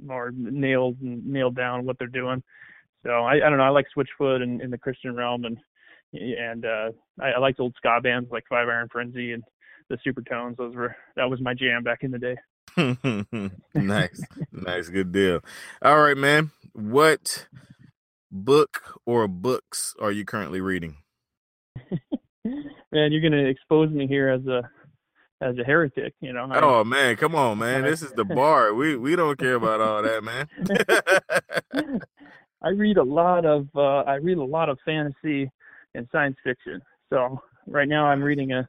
more 0.03 0.31
nailed 0.33 0.97
and 1.01 1.25
nailed 1.25 1.55
down 1.55 1.85
what 1.85 1.97
they're 1.99 2.07
doing. 2.07 2.43
So 3.03 3.09
I, 3.09 3.35
I 3.35 3.49
don't 3.49 3.57
know. 3.57 3.63
I 3.63 3.69
like 3.69 3.87
Switchfoot 3.95 4.43
in, 4.43 4.61
in 4.61 4.69
the 4.69 4.77
Christian 4.77 5.15
realm, 5.15 5.45
and 5.45 5.57
and 6.13 6.65
uh, 6.65 6.91
I, 7.19 7.31
I 7.31 7.39
liked 7.39 7.59
old 7.59 7.75
ska 7.77 7.99
bands 8.01 8.29
like 8.31 8.43
Five 8.49 8.67
Iron 8.67 8.87
Frenzy 8.91 9.33
and 9.33 9.43
the 9.89 9.97
supertones. 10.05 10.57
Those 10.57 10.75
were 10.75 10.95
that 11.15 11.29
was 11.29 11.41
my 11.41 11.53
jam 11.53 11.83
back 11.83 11.99
in 12.03 12.11
the 12.11 12.19
day. 12.19 12.37
nice, 13.75 14.21
nice, 14.51 14.89
good 14.89 15.11
deal. 15.11 15.41
All 15.81 16.01
right, 16.01 16.17
man. 16.17 16.51
What 16.73 17.47
book 18.31 18.99
or 19.05 19.27
books 19.27 19.93
are 19.99 20.11
you 20.11 20.23
currently 20.23 20.61
reading? 20.61 20.97
man, 22.91 23.11
you're 23.11 23.21
gonna 23.21 23.45
expose 23.45 23.89
me 23.89 24.07
here 24.07 24.29
as 24.29 24.45
a 24.47 24.69
as 25.41 25.57
a 25.57 25.63
heretic, 25.63 26.13
you 26.21 26.33
know. 26.33 26.47
Oh 26.53 26.83
man, 26.83 27.15
come 27.15 27.35
on, 27.35 27.57
man. 27.59 27.83
This 27.83 28.01
is 28.01 28.11
the 28.13 28.25
bar. 28.35 28.73
We 28.73 28.95
we 28.95 29.15
don't 29.15 29.37
care 29.37 29.55
about 29.55 29.81
all 29.81 30.03
that, 30.03 30.23
man. 30.23 30.47
I 32.63 32.69
read 32.69 32.97
a 32.97 33.03
lot 33.03 33.45
of 33.45 33.67
uh 33.75 34.01
I 34.01 34.15
read 34.15 34.37
a 34.37 34.43
lot 34.43 34.69
of 34.69 34.77
fantasy 34.85 35.49
and 35.95 36.07
science 36.11 36.37
fiction. 36.43 36.81
So 37.09 37.41
right 37.67 37.87
now 37.87 38.05
I'm 38.05 38.21
reading 38.21 38.51
a 38.51 38.67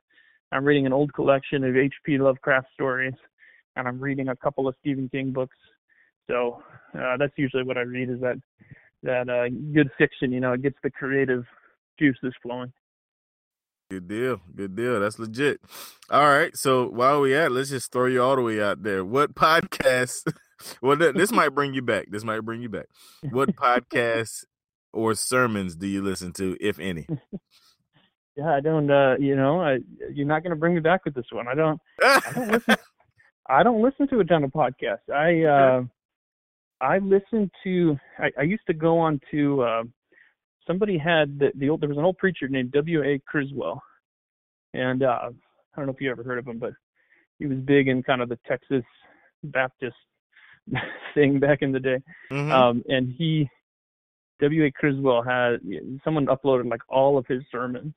I'm 0.51 0.65
reading 0.65 0.87
an 0.87 0.93
old 0.93 1.13
collection 1.15 1.65
of 1.65 1.77
H.P. 1.77 2.19
Lovecraft 2.19 2.69
stories, 2.75 3.15
and 3.77 3.89
I'm 3.89 4.01
reading 4.01 4.29
a 4.29 4.37
couple 4.37 4.69
of 4.69 4.75
Stephen 4.81 5.09
King 5.09 5.33
books. 5.33 5.57
So 6.31 6.63
uh, 6.95 7.17
that's 7.19 7.33
usually 7.37 7.65
what 7.65 7.79
I 7.79 7.83
read 7.83 8.11
is 8.11 8.21
that 8.21 8.37
that 9.03 9.29
uh, 9.29 9.49
good 9.75 9.91
fiction. 9.99 10.33
You 10.33 10.41
know, 10.41 10.53
it 10.53 10.63
gets 10.63 10.77
the 10.83 10.91
creative 10.91 11.45
juices 11.99 12.35
flowing. 12.43 12.73
Good 13.92 14.09
deal. 14.09 14.40
Good 14.57 14.74
deal. 14.74 15.00
That's 15.00 15.18
legit. 15.18 15.61
All 16.09 16.22
right. 16.26 16.57
So 16.57 16.88
while 16.88 17.20
we 17.20 17.35
at, 17.37 17.52
let's 17.52 17.68
just 17.68 17.92
throw 17.92 18.07
you 18.07 18.22
all 18.22 18.37
the 18.37 18.40
way 18.40 18.59
out 18.62 18.83
there. 18.83 19.05
What 19.05 19.35
podcast? 19.35 20.33
well, 20.81 20.96
this 20.96 21.31
might 21.31 21.50
bring 21.50 21.74
you 21.74 21.83
back. 21.83 22.07
This 22.09 22.24
might 22.24 22.40
bring 22.40 22.62
you 22.62 22.70
back. 22.70 22.87
What 23.33 23.50
podcasts 23.55 24.46
or 24.94 25.14
sermons 25.14 25.76
do 25.76 25.87
you 25.87 26.00
listen 26.00 26.33
to, 26.35 26.57
if 26.59 26.78
any? 26.78 27.07
Yeah, 28.35 28.55
I 28.55 28.61
don't. 28.61 28.90
uh 28.90 29.16
You 29.18 29.37
know, 29.37 29.61
I, 29.61 29.81
you're 30.11 30.26
not 30.26 30.42
going 30.42 30.52
to 30.52 30.57
bring 30.57 30.72
me 30.72 30.81
back 30.81 31.05
with 31.05 31.12
this 31.14 31.26
one. 31.31 31.48
I 31.48 31.55
don't. 31.55 31.78
I 32.02 32.33
don't 32.35 32.50
listen. 32.50 32.76
I 33.46 33.62
don't 33.62 33.83
listen 33.83 34.09
to 34.09 34.20
a 34.20 34.24
ton 34.24 34.42
of 34.42 34.52
podcasts. 34.52 35.11
I 35.12 35.42
uh, 35.44 35.83
I 36.81 36.96
listen 36.96 37.50
to. 37.62 37.98
I, 38.18 38.31
I 38.38 38.42
used 38.44 38.62
to 38.68 38.72
go 38.72 38.98
on 38.98 39.20
to. 39.33 39.62
Uh, 39.62 39.83
somebody 40.66 40.98
had 40.98 41.38
the, 41.38 41.51
the 41.57 41.68
old 41.68 41.81
there 41.81 41.88
was 41.88 41.98
an 41.98 42.05
old 42.05 42.18
preacher 42.18 42.48
named 42.48 42.72
W. 42.72 43.03
A. 43.03 43.20
Criswell, 43.27 43.83
and 44.75 45.03
uh, 45.03 45.31
I 45.31 45.31
don't 45.77 45.87
know 45.87 45.92
if 45.92 46.01
you 46.01 46.11
ever 46.11 46.22
heard 46.22 46.38
of 46.38 46.46
him, 46.46 46.59
but 46.59 46.72
he 47.38 47.46
was 47.46 47.59
big 47.59 47.88
in 47.88 48.03
kind 48.03 48.22
of 48.22 48.29
the 48.29 48.38
Texas 48.46 48.85
Baptist 49.44 49.96
thing 51.14 51.40
back 51.40 51.62
in 51.62 51.72
the 51.72 51.81
day. 51.81 51.98
Mm-hmm. 52.31 52.53
Um, 52.53 52.83
and 52.88 53.14
he 53.16 53.48
W. 54.40 54.64
A. 54.64 54.70
Criswell 54.72 55.22
had 55.22 55.61
someone 56.05 56.27
uploaded 56.27 56.68
like 56.68 56.83
all 56.88 57.16
of 57.16 57.27
his 57.27 57.42
sermons 57.51 57.94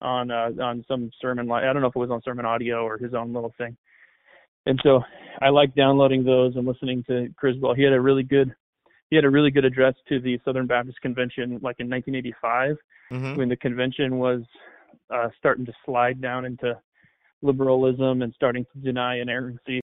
on 0.00 0.30
uh, 0.30 0.50
on 0.60 0.84
some 0.88 1.10
sermon. 1.20 1.50
I 1.50 1.72
don't 1.72 1.80
know 1.80 1.88
if 1.88 1.96
it 1.96 2.00
was 2.00 2.10
on 2.10 2.22
sermon 2.24 2.44
audio 2.44 2.84
or 2.84 2.98
his 2.98 3.14
own 3.14 3.32
little 3.32 3.54
thing. 3.56 3.76
And 4.66 4.80
so 4.82 5.00
I 5.40 5.48
like 5.48 5.74
downloading 5.76 6.24
those 6.24 6.56
and 6.56 6.66
listening 6.66 7.04
to 7.04 7.28
Criswell. 7.36 7.74
He 7.74 7.84
had 7.84 7.92
a 7.92 8.00
really 8.00 8.24
good 8.24 8.52
he 9.10 9.16
had 9.16 9.24
a 9.24 9.30
really 9.30 9.50
good 9.50 9.64
address 9.64 9.94
to 10.08 10.20
the 10.20 10.38
Southern 10.44 10.66
Baptist 10.66 11.00
Convention, 11.00 11.60
like 11.62 11.76
in 11.78 11.88
1985, 11.88 12.76
mm-hmm. 13.12 13.36
when 13.36 13.48
the 13.48 13.56
convention 13.56 14.18
was 14.18 14.42
uh, 15.14 15.28
starting 15.38 15.64
to 15.66 15.72
slide 15.84 16.20
down 16.20 16.44
into 16.44 16.76
liberalism 17.42 18.22
and 18.22 18.32
starting 18.34 18.64
to 18.72 18.80
deny 18.80 19.20
inerrancy. 19.20 19.80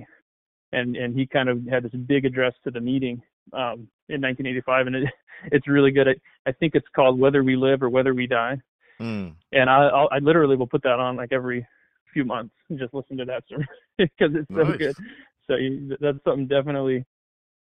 And 0.71 0.95
and 0.95 1.17
he 1.17 1.27
kind 1.27 1.49
of 1.49 1.65
had 1.69 1.83
this 1.83 1.91
big 2.07 2.25
address 2.25 2.53
to 2.63 2.71
the 2.71 2.81
meeting 2.81 3.21
um, 3.53 3.88
in 4.09 4.21
1985, 4.21 4.88
and 4.88 4.95
it, 4.95 5.03
it's 5.51 5.67
really 5.67 5.91
good. 5.91 6.07
I, 6.07 6.49
I 6.49 6.51
think 6.53 6.73
it's 6.75 6.88
called 6.95 7.19
"Whether 7.19 7.43
We 7.43 7.55
Live 7.55 7.83
or 7.83 7.89
Whether 7.89 8.15
We 8.15 8.25
Die," 8.25 8.57
mm. 8.99 9.36
and 9.51 9.69
I 9.69 9.88
I'll, 9.88 10.09
I 10.12 10.17
literally 10.17 10.55
will 10.55 10.67
put 10.67 10.81
that 10.83 10.99
on 10.99 11.15
like 11.15 11.31
every 11.31 11.65
few 12.12 12.25
months 12.25 12.55
and 12.69 12.79
just 12.79 12.93
listen 12.93 13.17
to 13.17 13.25
that 13.25 13.43
sermon 13.47 13.67
because 13.97 14.31
it's 14.33 14.47
so 14.49 14.63
nice. 14.63 14.77
good. 14.77 14.95
So 15.47 15.55
you, 15.57 15.95
that's 15.99 16.17
something 16.23 16.47
definitely 16.47 17.05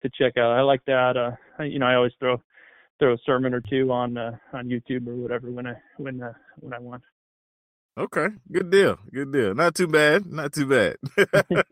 to 0.03 0.11
check 0.19 0.37
out. 0.37 0.53
I 0.53 0.63
like 0.63 0.85
that. 0.87 1.17
Uh, 1.17 1.63
you 1.63 1.79
know, 1.79 1.87
I 1.87 1.95
always 1.95 2.13
throw 2.19 2.41
throw 2.99 3.15
a 3.15 3.19
sermon 3.25 3.55
or 3.55 3.61
two 3.61 3.91
on 3.91 4.17
uh, 4.17 4.37
on 4.53 4.69
YouTube 4.69 5.09
or 5.09 5.17
whatever 5.17 5.51
when 5.51 5.67
I 5.67 5.75
when 5.97 6.23
uh, 6.23 6.33
when 6.61 6.73
I 6.73 6.79
want. 6.79 7.03
Okay, 7.99 8.29
good 8.51 8.71
deal, 8.71 8.99
good 9.13 9.33
deal. 9.33 9.55
Not 9.55 9.75
too 9.75 9.89
bad, 9.89 10.27
not 10.27 10.53
too 10.53 10.67
bad. 10.67 10.97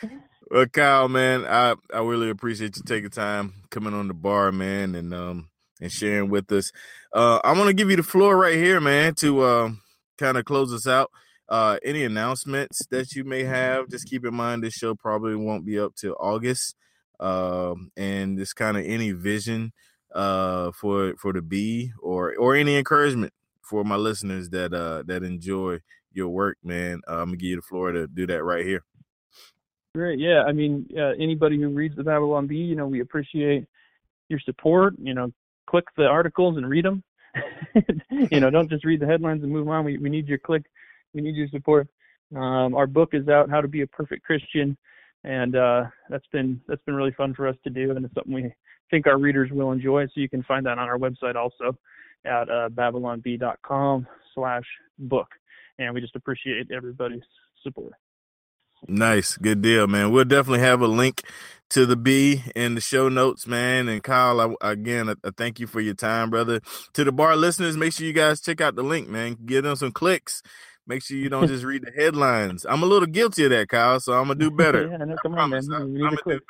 well, 0.50 0.66
Kyle, 0.66 1.08
man, 1.08 1.44
I 1.44 1.74
I 1.92 2.00
really 2.00 2.30
appreciate 2.30 2.76
you 2.76 2.82
taking 2.86 3.10
time 3.10 3.54
coming 3.70 3.94
on 3.94 4.08
the 4.08 4.14
bar, 4.14 4.52
man, 4.52 4.94
and 4.94 5.12
um 5.12 5.48
and 5.80 5.90
sharing 5.90 6.30
with 6.30 6.50
us. 6.52 6.70
Uh, 7.12 7.40
I'm 7.42 7.56
gonna 7.56 7.72
give 7.72 7.90
you 7.90 7.96
the 7.96 8.02
floor 8.02 8.36
right 8.36 8.56
here, 8.56 8.80
man, 8.80 9.14
to 9.16 9.40
uh, 9.40 9.70
kind 10.18 10.36
of 10.36 10.44
close 10.44 10.72
us 10.72 10.86
out. 10.86 11.10
Uh, 11.48 11.78
any 11.82 12.04
announcements 12.04 12.86
that 12.92 13.16
you 13.16 13.24
may 13.24 13.42
have, 13.42 13.88
just 13.88 14.08
keep 14.08 14.24
in 14.24 14.32
mind 14.32 14.62
this 14.62 14.74
show 14.74 14.94
probably 14.94 15.34
won't 15.34 15.66
be 15.66 15.80
up 15.80 15.96
till 15.96 16.16
August 16.20 16.76
um, 17.20 17.90
and 17.96 18.38
just 18.38 18.56
kind 18.56 18.76
of 18.76 18.84
any 18.84 19.12
vision 19.12 19.72
uh, 20.14 20.72
for 20.72 21.14
for 21.16 21.32
the 21.32 21.42
Bee 21.42 21.92
or 22.00 22.34
or 22.36 22.56
any 22.56 22.76
encouragement 22.76 23.32
for 23.62 23.84
my 23.84 23.96
listeners 23.96 24.50
that 24.50 24.74
uh, 24.74 25.04
that 25.06 25.22
enjoy 25.22 25.78
your 26.12 26.28
work, 26.28 26.56
man. 26.64 27.00
Uh, 27.08 27.18
I'm 27.18 27.26
gonna 27.26 27.36
give 27.36 27.50
you 27.50 27.56
the 27.56 27.62
floor 27.62 27.92
to 27.92 28.06
do 28.08 28.26
that 28.26 28.42
right 28.42 28.64
here. 28.64 28.82
Great, 29.94 30.18
yeah. 30.18 30.44
I 30.44 30.52
mean, 30.52 30.88
uh, 30.96 31.12
anybody 31.18 31.60
who 31.60 31.68
reads 31.68 31.96
the 31.96 32.04
Babylon 32.04 32.46
Bee, 32.46 32.56
you 32.56 32.76
know, 32.76 32.86
we 32.86 33.00
appreciate 33.00 33.66
your 34.28 34.40
support. 34.40 34.94
You 34.98 35.14
know, 35.14 35.32
click 35.68 35.84
the 35.96 36.06
articles 36.06 36.56
and 36.56 36.68
read 36.68 36.84
them. 36.84 37.02
you 38.30 38.40
know, 38.40 38.50
don't 38.50 38.70
just 38.70 38.84
read 38.84 39.00
the 39.00 39.06
headlines 39.06 39.42
and 39.42 39.52
move 39.52 39.68
on. 39.68 39.84
We 39.84 39.98
we 39.98 40.08
need 40.08 40.26
your 40.26 40.38
click. 40.38 40.64
We 41.14 41.20
need 41.20 41.36
your 41.36 41.48
support. 41.48 41.88
Um, 42.34 42.74
our 42.74 42.86
book 42.86 43.10
is 43.12 43.28
out, 43.28 43.50
How 43.50 43.60
to 43.60 43.68
Be 43.68 43.82
a 43.82 43.86
Perfect 43.86 44.24
Christian 44.24 44.76
and 45.24 45.56
uh, 45.56 45.84
that's 46.08 46.26
been 46.32 46.60
that's 46.66 46.82
been 46.84 46.94
really 46.94 47.12
fun 47.12 47.34
for 47.34 47.48
us 47.48 47.56
to 47.64 47.70
do, 47.70 47.90
and 47.90 48.04
it's 48.04 48.14
something 48.14 48.32
we 48.32 48.54
think 48.90 49.06
our 49.06 49.18
readers 49.18 49.50
will 49.52 49.72
enjoy. 49.72 50.06
So 50.06 50.12
you 50.16 50.28
can 50.28 50.42
find 50.42 50.66
that 50.66 50.78
on 50.78 50.88
our 50.88 50.98
website 50.98 51.36
also 51.36 51.76
at 52.24 52.48
uh, 52.48 52.68
babylonbee.com 52.70 54.06
slash 54.34 54.64
book, 54.98 55.28
and 55.78 55.94
we 55.94 56.00
just 56.00 56.16
appreciate 56.16 56.70
everybody's 56.70 57.22
support. 57.62 57.92
Nice, 58.88 59.36
good 59.36 59.60
deal, 59.60 59.86
man. 59.86 60.10
We'll 60.10 60.24
definitely 60.24 60.60
have 60.60 60.80
a 60.80 60.86
link 60.86 61.22
to 61.68 61.84
the 61.84 61.96
Bee 61.96 62.42
in 62.56 62.74
the 62.74 62.80
show 62.80 63.10
notes, 63.10 63.46
man. 63.46 63.88
And 63.88 64.02
Kyle, 64.02 64.40
I, 64.40 64.70
again, 64.70 65.10
I, 65.10 65.14
I 65.22 65.30
thank 65.36 65.60
you 65.60 65.66
for 65.66 65.80
your 65.80 65.94
time, 65.94 66.30
brother. 66.30 66.60
To 66.94 67.04
the 67.04 67.12
bar 67.12 67.36
listeners, 67.36 67.76
make 67.76 67.92
sure 67.92 68.06
you 68.06 68.14
guys 68.14 68.40
check 68.40 68.62
out 68.62 68.76
the 68.76 68.82
link, 68.82 69.06
man. 69.06 69.36
Give 69.44 69.64
them 69.64 69.76
some 69.76 69.92
clicks 69.92 70.42
Make 70.86 71.02
sure 71.02 71.16
you 71.16 71.28
don't 71.28 71.46
just 71.48 71.64
read 71.64 71.84
the 71.84 71.92
headlines. 71.92 72.66
I'm 72.68 72.82
a 72.82 72.86
little 72.86 73.06
guilty 73.06 73.44
of 73.44 73.50
that, 73.50 73.68
Kyle, 73.68 74.00
so 74.00 74.12
I'm 74.12 74.28
gonna 74.28 74.38
do 74.38 74.50
better. 74.50 74.88
yeah, 74.90 74.96
no, 74.98 75.16
come 75.22 75.34
on, 75.36 75.50
man. 75.50 75.62
I, 75.72 75.76
am 75.76 75.94
gonna 75.98 76.16
do 76.16 76.24
better, 76.24 76.40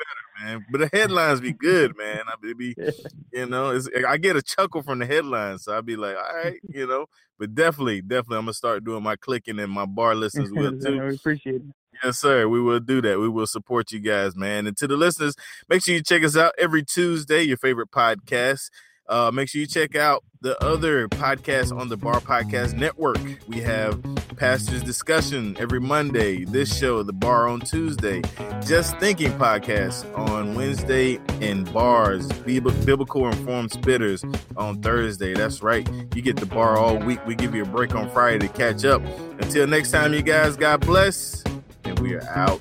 man. 0.43 0.67
But 0.71 0.79
the 0.79 0.91
headlines 0.97 1.41
be 1.41 1.53
good, 1.53 1.97
man. 1.97 2.21
I 2.27 2.53
be, 2.55 2.75
you 3.33 3.47
know, 3.47 3.79
I 4.09 4.17
get 4.17 4.37
a 4.37 4.43
chuckle 4.43 4.83
from 4.83 4.99
the 4.99 5.07
headlines, 5.07 5.65
so 5.65 5.73
I'll 5.73 5.83
be 5.83 5.97
like, 5.97 6.17
all 6.17 6.37
right, 6.45 6.61
you 6.69 6.87
know. 6.87 7.07
But 7.39 7.55
definitely, 7.55 8.03
definitely, 8.03 8.39
I'm 8.39 8.45
gonna 8.45 8.55
start 8.55 8.85
doing 8.85 9.03
my 9.03 9.17
clicking 9.17 9.59
and 9.59 9.73
my 9.73 9.87
bar 9.87 10.15
listeners 10.15 10.51
will 10.53 10.79
too. 10.79 11.01
we 11.01 11.15
appreciate 11.15 11.57
it. 11.57 11.63
Yes, 12.03 12.19
sir. 12.19 12.49
We 12.49 12.63
will 12.63 12.81
do 12.81 13.03
that. 13.03 13.19
We 13.19 13.29
will 13.29 13.47
support 13.47 13.93
you 13.93 14.01
guys, 14.01 14.35
man. 14.35 14.67
And 14.67 14.77
to 14.79 14.87
the 14.87 14.97
listeners, 14.97 15.35
make 15.69 15.85
sure 15.85 15.95
you 15.95 16.03
check 16.03 16.23
us 16.25 16.37
out 16.37 16.53
every 16.57 16.83
Tuesday, 16.83 17.43
your 17.43 17.59
favorite 17.59 17.91
podcast. 17.91 18.71
Uh, 19.11 19.29
make 19.33 19.49
sure 19.49 19.61
you 19.61 19.67
check 19.67 19.97
out 19.97 20.23
the 20.41 20.57
other 20.65 21.09
podcasts 21.09 21.77
on 21.77 21.89
the 21.89 21.97
Bar 21.97 22.21
Podcast 22.21 22.75
Network. 22.75 23.19
We 23.49 23.61
have 23.61 24.01
Pastors 24.37 24.85
Discussion 24.85 25.57
every 25.59 25.81
Monday, 25.81 26.45
this 26.45 26.79
show, 26.79 27.03
The 27.03 27.13
Bar 27.13 27.49
on 27.49 27.61
Tuesday, 27.61 28.23
Just 28.65 28.97
Thinking 28.99 29.33
Podcast 29.33 30.17
on 30.17 30.55
Wednesday, 30.55 31.19
and 31.41 31.71
Bars, 31.73 32.29
Biblical 32.45 33.27
Informed 33.27 33.73
Spitters 33.73 34.25
on 34.57 34.81
Thursday. 34.81 35.35
That's 35.35 35.61
right. 35.61 35.87
You 36.15 36.23
get 36.23 36.37
the 36.37 36.47
bar 36.47 36.79
all 36.79 36.97
week. 36.97 37.19
We 37.27 37.35
give 37.35 37.53
you 37.53 37.65
a 37.65 37.67
break 37.67 37.97
on 37.97 38.09
Friday 38.11 38.47
to 38.47 38.49
catch 38.49 38.85
up. 38.85 39.03
Until 39.41 39.67
next 39.67 39.91
time, 39.91 40.15
you 40.15 40.23
guys, 40.23 40.57
God 40.57 40.83
bless, 40.83 41.43
and 41.83 41.99
we 41.99 42.15
are 42.15 42.23
out. 42.29 42.61